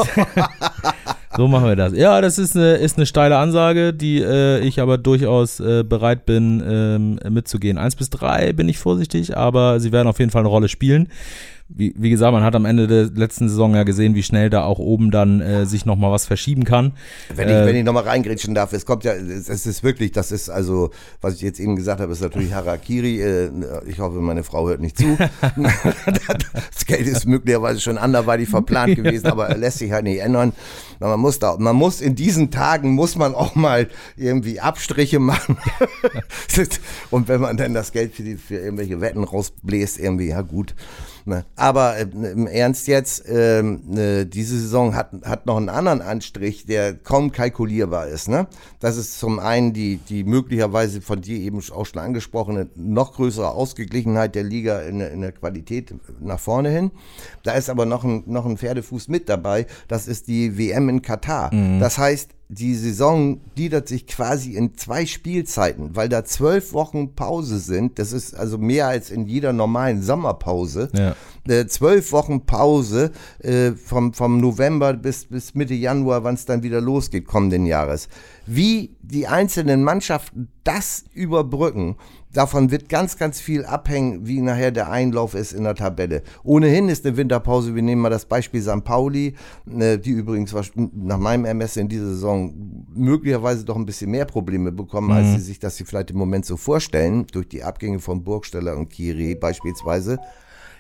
[1.36, 1.93] So machen wir das.
[1.93, 6.28] Ja, das ist eine, ist eine steile Ansage, die äh, ich aber durchaus äh, bereit
[6.28, 7.80] bin ähm, mitzugehen.
[7.80, 11.10] 1 bis 3 bin ich vorsichtig, aber sie werden auf jeden Fall eine Rolle spielen.
[11.76, 14.64] Wie, wie gesagt, man hat am Ende der letzten Saison ja gesehen, wie schnell da
[14.64, 16.94] auch oben dann äh, sich nochmal was verschieben kann.
[17.34, 20.12] Wenn ich, Äh, wenn ich nochmal reingrätschen darf, es kommt ja, es, es ist wirklich,
[20.12, 23.22] das ist also, was ich jetzt eben gesagt habe, ist natürlich Harakiri.
[23.22, 23.50] Äh,
[23.88, 25.18] ich hoffe, meine Frau hört nicht zu.
[25.56, 30.54] das Geld ist möglicherweise schon anderweitig verplant gewesen, aber lässt sich halt nicht ändern.
[31.00, 35.58] Man muss da, man muss in diesen Tagen muss man auch mal irgendwie Abstriche machen.
[37.10, 40.76] Und wenn man dann das Geld für, die, für irgendwelche Wetten rausbläst, irgendwie, ja gut.
[41.26, 41.46] Ne?
[41.56, 46.66] Aber äh, im Ernst jetzt, ähm, äh, diese Saison hat, hat noch einen anderen Anstrich,
[46.66, 48.28] der kaum kalkulierbar ist.
[48.28, 48.48] Ne?
[48.80, 53.52] Das ist zum einen die, die möglicherweise von dir eben auch schon angesprochene noch größere
[53.52, 56.92] Ausgeglichenheit der Liga in, der- in der Qualität nach vorne hin.
[57.44, 59.66] Da ist aber noch ein, noch ein Pferdefuß mit dabei.
[59.88, 61.52] Das ist die WM in Katar.
[61.80, 67.58] Das heißt, die Saison gliedert sich quasi in zwei Spielzeiten, weil da zwölf Wochen Pause
[67.60, 67.98] sind.
[67.98, 70.90] Das ist also mehr als in jeder normalen Sommerpause.
[70.94, 71.16] Ja.
[71.48, 76.64] äh, zwölf Wochen Pause äh, vom, vom November bis, bis Mitte Januar, wann es dann
[76.64, 78.08] wieder losgeht, kommenden Jahres.
[78.46, 81.96] Wie die einzelnen Mannschaften das überbrücken,
[82.34, 86.24] davon wird ganz, ganz viel abhängen, wie nachher der Einlauf ist in der Tabelle.
[86.43, 88.84] Ohnehin ist eine Winterpause, wir nehmen mal das Beispiel St.
[88.84, 89.36] Pauli,
[89.80, 92.54] äh, die übrigens nach meinem Ermessen in dieser Saison
[92.93, 95.13] möglicherweise doch ein bisschen mehr Probleme bekommen, mhm.
[95.13, 98.89] als sie sich das vielleicht im Moment so vorstellen, durch die Abgänge von Burgsteller und
[98.89, 100.19] Kiri beispielsweise.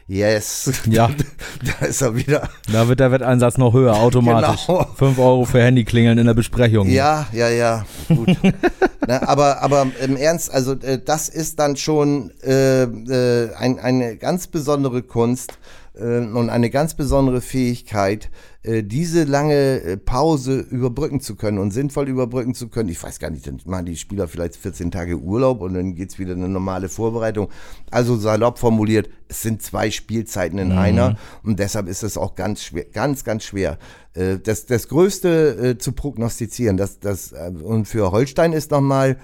[0.07, 0.71] Yes.
[0.85, 1.09] Ja.
[1.79, 2.49] da ist er wieder.
[2.71, 4.67] Da wird der Wetteinsatz noch höher, automatisch.
[4.67, 4.85] Genau.
[4.95, 6.89] 5 Euro für Handyklingeln in der Besprechung.
[6.89, 7.85] Ja, ja, ja.
[8.07, 8.35] Gut.
[9.07, 14.17] Na, aber, aber im Ernst, also äh, das ist dann schon äh, äh, ein, eine
[14.17, 15.57] ganz besondere Kunst
[15.95, 18.29] äh, und eine ganz besondere Fähigkeit, äh,
[18.65, 22.87] diese lange äh, Pause überbrücken zu können und sinnvoll überbrücken zu können.
[22.87, 26.17] Ich weiß gar nicht, dann machen die Spieler vielleicht 14 Tage Urlaub und dann geht's
[26.17, 27.49] wieder eine normale Vorbereitung.
[27.91, 30.77] Also salopp formuliert, es sind zwei Spielzeiten in mhm.
[30.77, 33.77] einer und deshalb ist es auch ganz schwer, ganz, ganz schwer.
[34.13, 39.17] Äh, das, das Größte zu prognostizieren, das, das, und für Holstein ist nochmal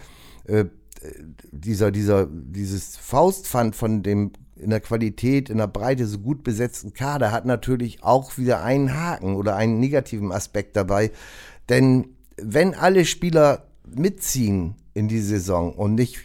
[1.51, 6.93] dieser, dieser, dieses Faustpfand von dem in der Qualität, in der Breite so gut besetzten
[6.93, 11.11] Kader hat natürlich auch wieder einen Haken oder einen negativen Aspekt dabei.
[11.69, 16.19] Denn wenn alle Spieler mitziehen in die Saison und nicht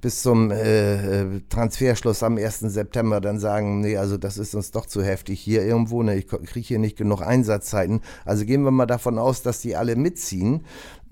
[0.00, 2.60] bis zum äh, äh Transferschluss am 1.
[2.60, 6.26] September dann sagen, nee, also das ist uns doch zu heftig hier irgendwo, ne, ich
[6.26, 8.00] kriege hier nicht genug Einsatzzeiten.
[8.24, 10.64] Also gehen wir mal davon aus, dass die alle mitziehen.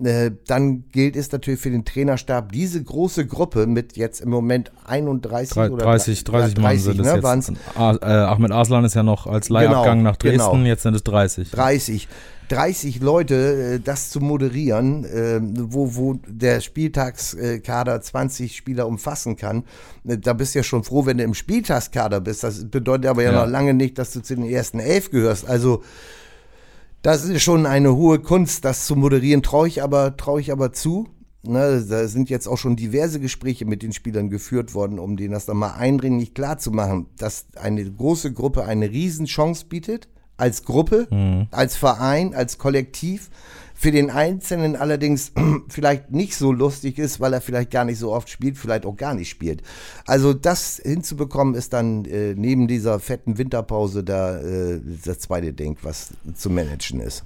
[0.03, 4.73] Äh, dann gilt es natürlich für den Trainerstab, diese große Gruppe mit jetzt im Moment
[4.85, 7.53] 31 Drei, oder 30, 30, 30 Mann sind es ne, jetzt.
[7.77, 10.67] Ah, äh, Ahmed Aslan ist ja noch als Leihabgang genau, nach Dresden, genau.
[10.67, 11.51] jetzt sind es 30.
[11.51, 12.09] 30.
[12.53, 19.65] 30 Leute, äh, das zu moderieren, äh, wo, wo der Spieltagskader 20 Spieler umfassen kann,
[20.05, 22.45] äh, da bist du ja schon froh, wenn du im Spieltagskader bist.
[22.45, 23.45] Das bedeutet aber ja, ja.
[23.45, 25.49] noch lange nicht, dass du zu den ersten elf gehörst.
[25.49, 25.83] Also
[27.01, 30.73] das ist schon eine hohe Kunst, das zu moderieren, traue ich aber, traue ich aber
[30.73, 31.09] zu.
[31.45, 35.33] Ne, da sind jetzt auch schon diverse Gespräche mit den Spielern geführt worden, um denen
[35.33, 40.09] das dann mal eindringlich klar zu machen, dass eine große Gruppe eine Riesenchance bietet
[40.43, 41.47] als Gruppe, mhm.
[41.53, 43.31] als Verein, als Kollektiv.
[43.75, 45.33] Für den Einzelnen allerdings
[45.69, 48.97] vielleicht nicht so lustig ist, weil er vielleicht gar nicht so oft spielt, vielleicht auch
[48.97, 49.63] gar nicht spielt.
[50.05, 55.77] Also das hinzubekommen ist dann äh, neben dieser fetten Winterpause da äh, das zweite Ding,
[55.83, 57.25] was zu managen ist.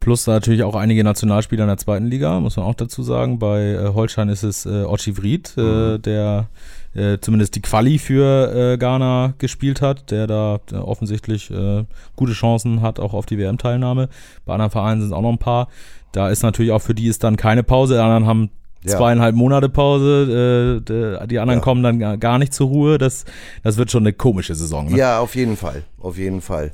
[0.00, 3.38] Plus natürlich auch einige Nationalspieler in der zweiten Liga, muss man auch dazu sagen.
[3.38, 6.02] Bei äh, Holstein ist es äh, Ochi Vried, äh, mhm.
[6.02, 6.48] der
[6.94, 11.84] äh, zumindest die Quali für äh, Ghana gespielt hat, der da äh, offensichtlich äh,
[12.16, 14.08] gute Chancen hat, auch auf die WM-Teilnahme.
[14.44, 15.68] Bei anderen Vereinen sind es auch noch ein paar.
[16.12, 17.94] Da ist natürlich auch für die ist dann keine Pause.
[17.94, 18.50] Die anderen haben
[18.84, 18.96] ja.
[18.96, 21.64] zweieinhalb Monate Pause, äh, die anderen ja.
[21.64, 22.98] kommen dann gar nicht zur Ruhe.
[22.98, 23.24] Das,
[23.62, 24.90] das wird schon eine komische Saison.
[24.90, 24.98] Ne?
[24.98, 26.72] Ja, auf jeden Fall, auf jeden Fall.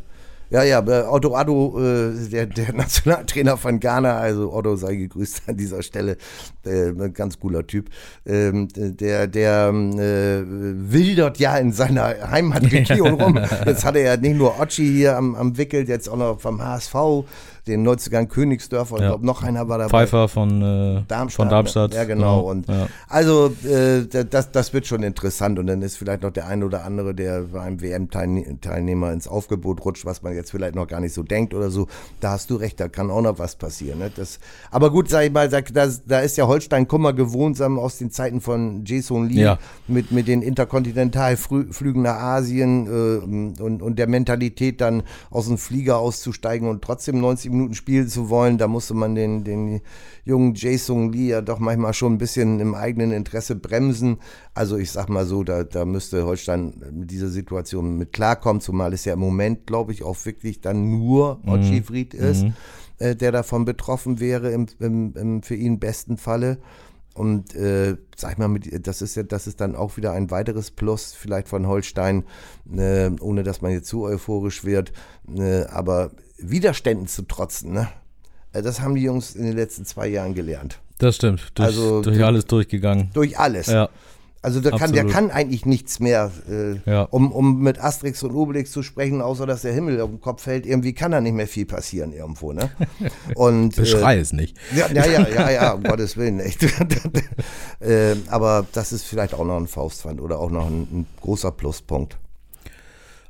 [0.51, 5.57] Ja, ja, Otto Addo, äh, der, der Nationaltrainer von Ghana, also Otto sei gegrüßt an
[5.57, 6.17] dieser Stelle,
[6.65, 7.91] äh, ganz cooler Typ,
[8.25, 13.39] ähm, der, der äh, wildert ja in seiner Heimatregion rum.
[13.67, 16.63] Jetzt hat er ja nicht nur Ochi hier am, am Wickel, jetzt auch noch vom
[16.63, 16.95] HSV
[17.69, 19.09] den Neuzugang Königsdörfer und ja.
[19.09, 19.91] glaube noch einer war dabei.
[19.91, 21.45] Pfeiffer von äh, Darmstadt.
[21.45, 21.95] Von Darmstadt.
[21.95, 22.39] Ja, genau.
[22.39, 22.51] genau.
[22.51, 22.89] Und ja.
[23.09, 26.85] Also äh, das, das wird schon interessant und dann ist vielleicht noch der ein oder
[26.85, 31.23] andere, der beim WM-Teilnehmer ins Aufgebot rutscht, was man jetzt vielleicht noch gar nicht so
[31.23, 31.87] denkt oder so.
[32.21, 33.99] Da hast du recht, da kann auch noch was passieren.
[33.99, 34.11] Ne?
[34.15, 34.39] Das,
[34.71, 38.41] aber gut, sag ich mal, da, da ist ja Holstein Kummer gewohnt aus den Zeiten
[38.41, 39.59] von Jason Lee ja.
[39.87, 45.99] mit, mit den Interkontinentalflügen nach Asien äh, und, und der Mentalität dann aus dem Flieger
[45.99, 49.81] auszusteigen und trotzdem 90 Minuten Minuten spielen zu wollen, da musste man den, den
[50.25, 54.19] jungen Jason Lee ja doch manchmal schon ein bisschen im eigenen Interesse bremsen.
[54.55, 58.93] Also ich sag mal so, da, da müsste Holstein mit dieser Situation mit klarkommen, zumal
[58.93, 61.53] es ja im Moment, glaube ich, auch wirklich dann nur mhm.
[61.53, 62.55] Otschifried ist, mhm.
[62.99, 66.59] äh, der davon betroffen wäre im, im, im für ihn besten Falle.
[67.19, 70.31] Und äh, sag ich mal, mit, das ist ja, das ist dann auch wieder ein
[70.31, 72.23] weiteres Plus vielleicht von Holstein,
[72.73, 74.93] äh, ohne dass man jetzt zu euphorisch wird.
[75.37, 77.73] Äh, aber Widerständen zu trotzen.
[77.73, 77.89] Ne?
[78.53, 80.81] Äh, das haben die Jungs in den letzten zwei Jahren gelernt.
[80.99, 81.53] Das stimmt.
[81.55, 83.11] Durch, also, durch alles durchgegangen.
[83.13, 83.67] Durch alles.
[83.69, 83.89] Ja.
[84.41, 87.03] Also der kann, der kann eigentlich nichts mehr, äh, ja.
[87.03, 90.43] um, um mit Asterix und Obelix zu sprechen, außer dass der Himmel auf den Kopf
[90.43, 90.65] fällt.
[90.65, 92.53] Irgendwie kann da nicht mehr viel passieren irgendwo.
[92.53, 92.71] Ne?
[93.35, 94.57] Und, Beschrei äh, es nicht.
[94.77, 96.63] Ja, ja, ja, ja, ja um Gottes Willen, echt.
[97.81, 101.51] äh, aber das ist vielleicht auch noch ein Faustpfand oder auch noch ein, ein großer
[101.51, 102.17] Pluspunkt.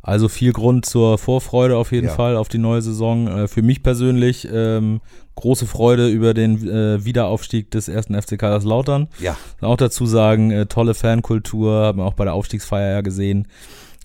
[0.02, 2.14] Also viel Grund zur Vorfreude auf jeden ja.
[2.14, 3.28] Fall auf die neue Saison.
[3.28, 5.00] Äh, für mich persönlich ähm,
[5.34, 9.08] große Freude über den äh, Wiederaufstieg des ersten FC Kaiserslautern.
[9.20, 9.37] Ja.
[9.61, 13.48] Auch dazu sagen, äh, tolle Fankultur, haben wir auch bei der Aufstiegsfeier ja gesehen.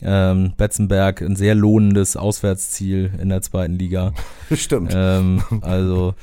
[0.02, 4.12] Ähm, Betzenberg, ein sehr lohnendes Auswärtsziel in der zweiten Liga.
[4.52, 4.92] Stimmt.
[4.94, 6.14] Ähm, also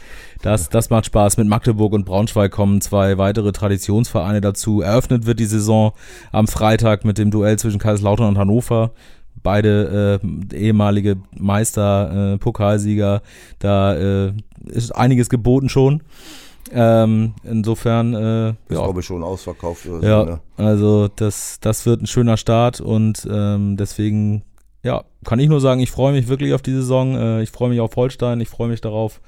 [0.42, 1.38] das, das macht Spaß.
[1.38, 4.82] Mit Magdeburg und Braunschweig kommen zwei weitere Traditionsvereine dazu.
[4.82, 5.92] Eröffnet wird die Saison
[6.30, 8.92] am Freitag mit dem Duell zwischen Kaiserslautern und Hannover.
[9.42, 13.22] Beide äh, ehemalige Meister, äh, Pokalsieger.
[13.58, 14.32] Da äh,
[14.66, 16.02] ist einiges geboten schon.
[16.72, 18.76] Ähm, insofern, äh, ist ja.
[18.76, 19.86] glaube ich schon ausverkauft.
[19.86, 20.40] Oder Ja, so, ne?
[20.56, 24.42] also das, das wird ein schöner Start und ähm, deswegen,
[24.82, 27.16] ja, kann ich nur sagen, ich freue mich wirklich auf die Saison.
[27.16, 29.20] Äh, ich freue mich auf Holstein, ich freue mich darauf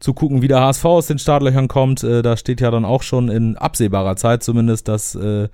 [0.00, 2.02] zu gucken, wie der HSV aus den Startlöchern kommt.
[2.02, 5.48] Äh, da steht ja dann auch schon in absehbarer Zeit zumindest das äh,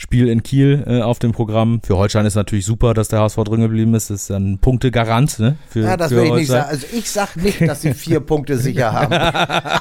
[0.00, 1.80] Spiel in Kiel äh, auf dem Programm.
[1.82, 4.10] Für Holstein ist natürlich super, dass der HSV drin geblieben ist.
[4.10, 6.56] Das ist ein Punktegarant ne, für, Ja, das für will ich nicht Holstein.
[6.62, 6.70] sagen.
[6.70, 9.12] Also ich sag nicht, dass sie vier Punkte sicher haben.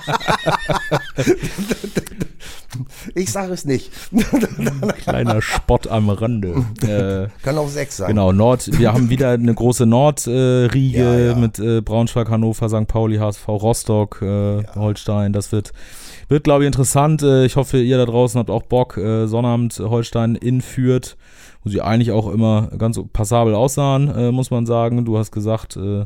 [3.15, 3.91] ich sage es nicht.
[5.03, 6.65] Kleiner Spott am Rande.
[6.81, 8.09] äh, Kann auch sechs sein.
[8.09, 11.35] Genau, Nord, wir haben wieder eine große Nordriege äh, Ja, ja.
[11.35, 12.87] mit äh, Braunschweig, Hannover, St.
[12.87, 15.33] Pauli, HSV, Rostock, äh, Holstein.
[15.33, 15.71] Das wird,
[16.29, 17.21] wird glaube ich, interessant.
[17.23, 18.97] Äh, ich hoffe, ihr da draußen habt auch Bock.
[18.97, 21.17] Äh, Sonnabend Holstein in Fürth,
[21.63, 25.05] wo sie eigentlich auch immer ganz passabel aussahen, äh, muss man sagen.
[25.05, 26.05] Du hast gesagt, äh,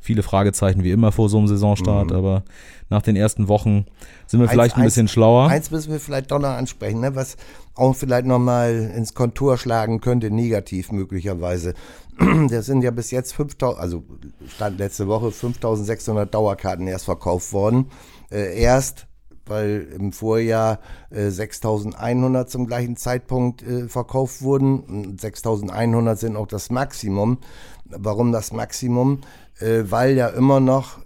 [0.00, 2.44] viele Fragezeichen wie immer vor so einem Saisonstart, aber
[2.88, 3.84] nach den ersten Wochen
[4.26, 4.48] sind wir Mhm.
[4.48, 5.48] Eins- vielleicht ein eins- bisschen schlauer.
[5.48, 7.36] Eins müssen wir vielleicht doch noch ansprechen, ne, was
[7.74, 11.74] auch vielleicht nochmal ins Kontur schlagen könnte, negativ möglicherweise.
[12.48, 14.04] Das sind ja bis jetzt 5000, also
[14.48, 17.86] stand letzte Woche 5600 Dauerkarten erst verkauft worden.
[18.30, 19.07] Äh, erst,
[19.48, 20.80] weil im Vorjahr
[21.10, 24.80] äh, 6100 zum gleichen Zeitpunkt äh, verkauft wurden.
[24.80, 27.38] Und 6100 sind auch das Maximum.
[27.84, 29.20] Warum das Maximum?
[29.60, 30.98] Äh, weil ja immer noch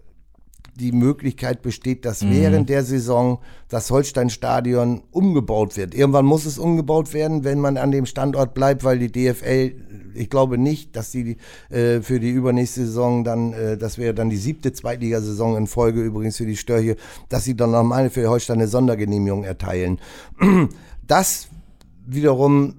[0.75, 5.95] die Möglichkeit besteht, dass während der Saison das Holstein-Stadion umgebaut wird.
[5.95, 9.75] Irgendwann muss es umgebaut werden, wenn man an dem Standort bleibt, weil die DFL,
[10.15, 11.37] ich glaube nicht, dass die
[11.69, 16.01] äh, für die übernächste Saison dann, äh, das wäre dann die siebte Zweitligasaison in Folge
[16.03, 16.97] übrigens für die Störche,
[17.29, 20.01] dass sie dann nochmal für Holstein eine Sondergenehmigung erteilen.
[21.05, 21.49] Das
[22.07, 22.77] wiederum,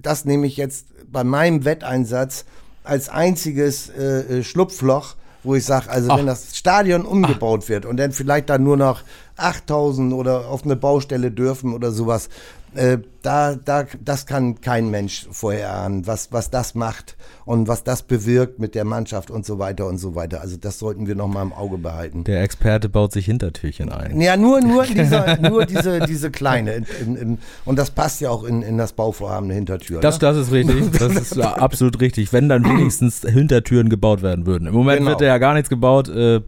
[0.00, 2.44] das nehme ich jetzt bei meinem Wetteinsatz
[2.84, 7.96] als einziges äh, äh, Schlupfloch, wo ich sage, also wenn das Stadion umgebaut wird und
[7.96, 9.02] dann vielleicht dann nur noch
[9.36, 12.28] 8000 oder auf eine Baustelle dürfen oder sowas,
[12.74, 17.84] äh, da, da, das kann kein Mensch vorher ahnen, was, was das macht und was
[17.84, 20.40] das bewirkt mit der Mannschaft und so weiter und so weiter.
[20.40, 22.24] Also das sollten wir noch mal im Auge behalten.
[22.24, 24.20] Der Experte baut sich Hintertürchen ein.
[24.20, 26.72] Ja, nur, nur, dieser, nur diese, diese kleine.
[26.74, 30.00] In, in, in, und das passt ja auch in, in das Bauvorhaben der Hintertür.
[30.00, 30.20] Das, ne?
[30.20, 30.82] das ist richtig.
[31.02, 32.32] Das ist ja absolut richtig.
[32.32, 34.68] Wenn dann wenigstens Hintertüren gebaut werden würden.
[34.68, 35.10] Im Moment Genau.
[35.10, 36.08] wird ja gar nichts gebaut.
[36.08, 36.40] Äh,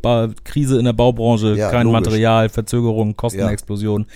[0.44, 2.04] Krise in der Baubranche, Ja, kein logisch.
[2.04, 4.06] Material, Verzögerung, Kostenexplosion.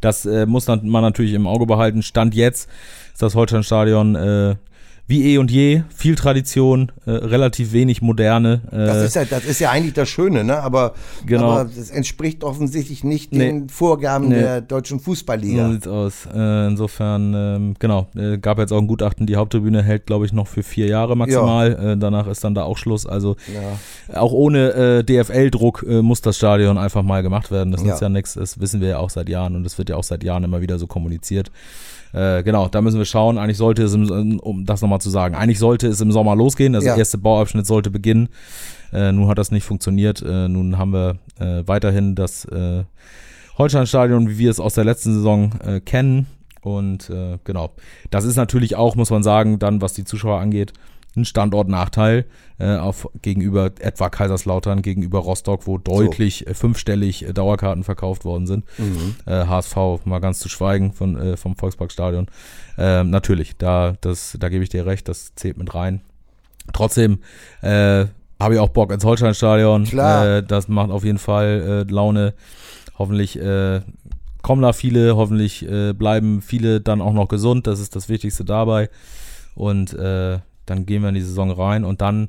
[0.00, 1.97] Das äh, muss man natürlich im Auge behalten.
[2.02, 2.68] Stand jetzt
[3.12, 4.56] ist das Holsteinstadion äh,
[5.08, 5.82] wie eh und je.
[5.96, 8.60] Viel Tradition, äh, relativ wenig Moderne.
[8.70, 10.58] Äh, Das ist, ja, das ist ja eigentlich das Schöne, ne?
[10.62, 10.92] aber,
[11.26, 11.50] Genau.
[11.50, 13.38] aber das entspricht offensichtlich nicht Nee.
[13.38, 14.34] den Vorgaben Nee.
[14.40, 15.72] der deutschen So Fußballliga.
[15.72, 16.28] sieht's aus.
[16.32, 20.32] Äh, insofern, ähm, genau, äh, gab jetzt auch ein Gutachten, die Haupttribüne hält, glaube ich,
[20.34, 21.72] noch für vier Jahre maximal.
[21.94, 23.06] Äh, danach ist dann da auch Schluss.
[23.06, 23.36] Also
[24.10, 24.20] Ja.
[24.20, 27.72] auch ohne äh, DFL-Druck äh, muss das Stadion einfach mal gemacht werden.
[27.72, 27.94] Das Ja.
[27.94, 30.04] ist ja nichts, das wissen wir ja auch seit Jahren und das wird ja auch
[30.04, 31.50] seit Jahren immer wieder so kommuniziert.
[32.12, 33.38] Äh, genau, da müssen wir schauen.
[33.38, 36.74] Eigentlich sollte es, im, um das nochmal zu sagen, eigentlich sollte es im Sommer losgehen.
[36.74, 36.92] Also Ja.
[36.94, 38.28] der erste Bauabschnitt sollte beginnen.
[38.92, 40.22] Äh, nun hat das nicht funktioniert.
[40.22, 42.84] Äh, nun haben wir äh, weiterhin das äh,
[43.58, 46.26] Holsteinstadion, wie wir es aus der letzten Saison äh, kennen.
[46.62, 47.70] Und äh, genau,
[48.10, 50.72] das ist natürlich auch, muss man sagen, dann, was die Zuschauer angeht,
[51.18, 52.24] ein Standortnachteil
[52.58, 58.46] äh, auf, gegenüber etwa Kaiserslautern, gegenüber Rostock, wo deutlich äh, fünfstellig äh, Dauerkarten verkauft worden
[58.46, 58.64] sind.
[59.26, 62.26] Äh, HSV, mal ganz zu schweigen von, äh, vom Volksparkstadion.
[62.78, 66.00] Ähm, natürlich, da, das, da gebe ich dir recht, das zählt mit rein.
[66.72, 67.18] Trotzdem
[67.62, 68.06] äh,
[68.40, 69.84] habe ich auch Bock ins Holsteinstadion.
[69.84, 70.26] Klar.
[70.26, 72.34] Äh, das macht auf jeden Fall äh, Laune.
[72.98, 73.80] Hoffentlich äh,
[74.42, 77.66] kommen da viele, hoffentlich äh, bleiben viele dann auch noch gesund.
[77.66, 78.90] Das ist das Wichtigste dabei.
[79.54, 79.96] Und
[80.70, 82.28] dann gehen wir in die Saison rein und dann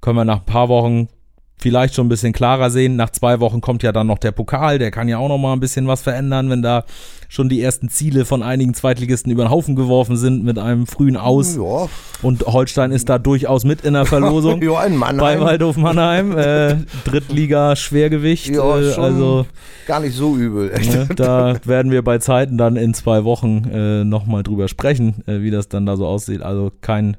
[0.00, 1.08] können wir nach ein paar Wochen
[1.56, 2.96] vielleicht schon ein bisschen klarer sehen.
[2.96, 5.52] Nach zwei Wochen kommt ja dann noch der Pokal, der kann ja auch noch mal
[5.52, 6.84] ein bisschen was verändern, wenn da
[7.28, 11.16] schon die ersten Ziele von einigen Zweitligisten über den Haufen geworfen sind mit einem frühen
[11.16, 11.56] Aus.
[11.56, 11.88] Ja,
[12.22, 14.62] Und Holstein ist da durchaus mit in der Verlosung.
[14.62, 15.40] ja, in Bei Mannheim.
[15.40, 18.54] Waldhof Mannheim, äh, Drittliga Schwergewicht.
[18.54, 19.46] Ja, äh, also
[19.86, 20.70] gar nicht so übel.
[20.70, 20.92] Echt.
[20.92, 25.40] ne, da werden wir bei Zeiten dann in zwei Wochen äh, nochmal drüber sprechen, äh,
[25.40, 26.42] wie das dann da so aussieht.
[26.42, 27.16] Also kein,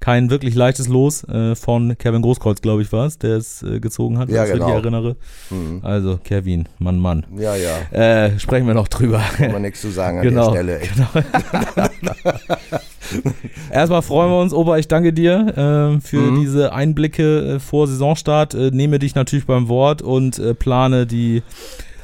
[0.00, 3.80] kein wirklich leichtes Los äh, von Kevin Großkreuz, glaube ich, war es, der es äh,
[3.80, 4.74] gezogen hat, wenn Ja, ich mich genau.
[4.74, 5.16] erinnere.
[5.82, 7.24] Also Kevin, Mann, Mann.
[7.38, 9.22] Ja, ja, Äh, sprechen wir noch drüber.
[9.36, 10.52] kann man nichts zu sagen an Genau.
[10.52, 10.80] der Stelle.
[10.80, 10.92] Echt.
[13.70, 16.40] Erstmal freuen wir uns, Opa, ich danke dir äh, für mhm.
[16.40, 18.54] diese Einblicke äh, vor Saisonstart.
[18.54, 21.42] Äh, nehme dich natürlich beim Wort und äh, plane die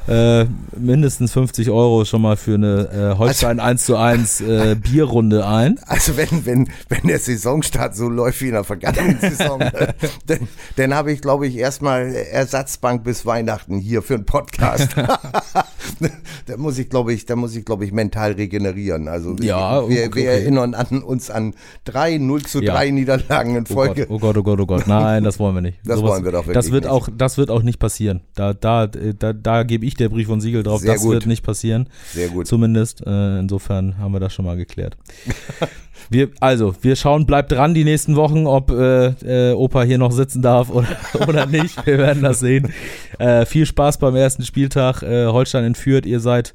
[0.07, 0.45] äh,
[0.77, 5.45] mindestens 50 Euro schon mal für eine äh, Holstein also, 1 zu 1 äh, Bierrunde
[5.45, 5.79] ein.
[5.85, 9.93] Also wenn, wenn, wenn der Saisonstart so läuft wie in der vergangenen Saison, äh,
[10.25, 14.89] dann, dann habe ich, glaube ich, erstmal Ersatzbank bis Weihnachten hier für einen Podcast.
[16.45, 19.07] da muss ich, glaube ich, da muss ich, glaube ich, mental regenerieren.
[19.07, 20.15] Also ja, wir, okay.
[20.15, 21.53] wir erinnern an, uns an
[21.85, 22.91] drei 0 zu 3 ja.
[22.91, 24.07] Niederlagen in Folge.
[24.09, 24.87] Oh Gott, oh Gott, oh Gott, oh Gott.
[24.87, 25.79] Nein, das wollen wir nicht.
[25.91, 26.91] Das Sowas, wollen wir doch wirklich das wird nicht.
[26.91, 28.21] Auch, das wird auch nicht passieren.
[28.35, 30.81] Da, da, da, da gebe ich der Brief und Siegel drauf.
[30.81, 31.13] Sehr das gut.
[31.13, 31.89] wird nicht passieren.
[32.13, 32.47] Sehr gut.
[32.47, 33.05] Zumindest.
[33.05, 34.95] Äh, insofern haben wir das schon mal geklärt.
[36.11, 40.11] Wir, also, wir schauen, bleibt dran die nächsten Wochen, ob äh, äh, Opa hier noch
[40.11, 40.89] sitzen darf oder,
[41.25, 41.85] oder nicht.
[41.85, 42.73] Wir werden das sehen.
[43.17, 45.03] Äh, viel Spaß beim ersten Spieltag.
[45.03, 46.05] Äh, Holstein entführt.
[46.05, 46.53] Ihr seid,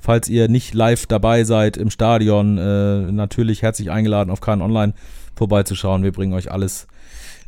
[0.00, 4.94] falls ihr nicht live dabei seid im Stadion, äh, natürlich herzlich eingeladen, auf KN Online
[5.34, 6.04] vorbeizuschauen.
[6.04, 6.86] Wir bringen euch alles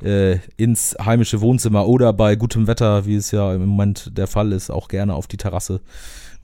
[0.03, 4.51] äh, ins heimische Wohnzimmer oder bei gutem Wetter, wie es ja im Moment der Fall
[4.51, 5.81] ist, auch gerne auf die Terrasse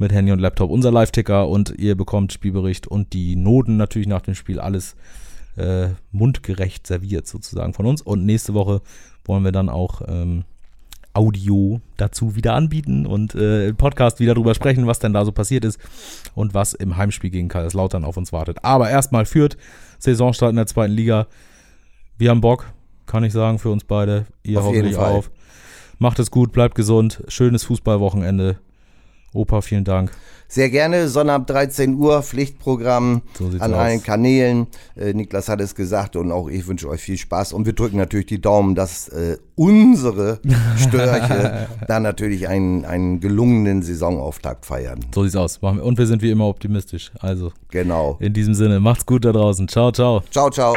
[0.02, 4.20] mit Handy und Laptop unser Live-Ticker und ihr bekommt Spielbericht und die Noten natürlich nach
[4.20, 4.96] dem Spiel alles
[5.56, 8.02] äh, mundgerecht serviert sozusagen von uns.
[8.02, 8.82] Und nächste Woche
[9.24, 10.44] wollen wir dann auch ähm,
[11.14, 15.32] Audio dazu wieder anbieten und äh, im Podcast wieder drüber sprechen, was denn da so
[15.32, 15.78] passiert ist
[16.34, 18.64] und was im Heimspiel gegen Kaiserslautern auf uns wartet.
[18.64, 19.56] Aber erstmal führt
[19.98, 21.26] Saisonstart in der zweiten Liga.
[22.18, 22.72] Wir haben Bock,
[23.06, 24.26] kann ich sagen, für uns beide.
[24.42, 25.24] Ihr auf hoffentlich auch.
[25.98, 27.22] Macht es gut, bleibt gesund.
[27.28, 28.58] Schönes Fußballwochenende.
[29.32, 30.12] Opa, vielen Dank.
[30.46, 33.80] Sehr gerne, Sonnabend 13 Uhr, Pflichtprogramm so an aus.
[33.80, 34.66] allen Kanälen.
[34.96, 37.54] Äh, Niklas hat es gesagt und auch ich wünsche euch viel Spaß.
[37.54, 40.40] Und wir drücken natürlich die Daumen, dass äh, unsere
[40.76, 45.00] Störche dann natürlich einen, einen gelungenen Saisonauftakt feiern.
[45.14, 45.56] So sieht's aus.
[45.56, 47.12] Und wir sind wie immer optimistisch.
[47.20, 48.18] Also, genau.
[48.20, 49.68] In diesem Sinne, macht's gut da draußen.
[49.68, 50.22] Ciao, ciao.
[50.30, 50.76] Ciao, ciao.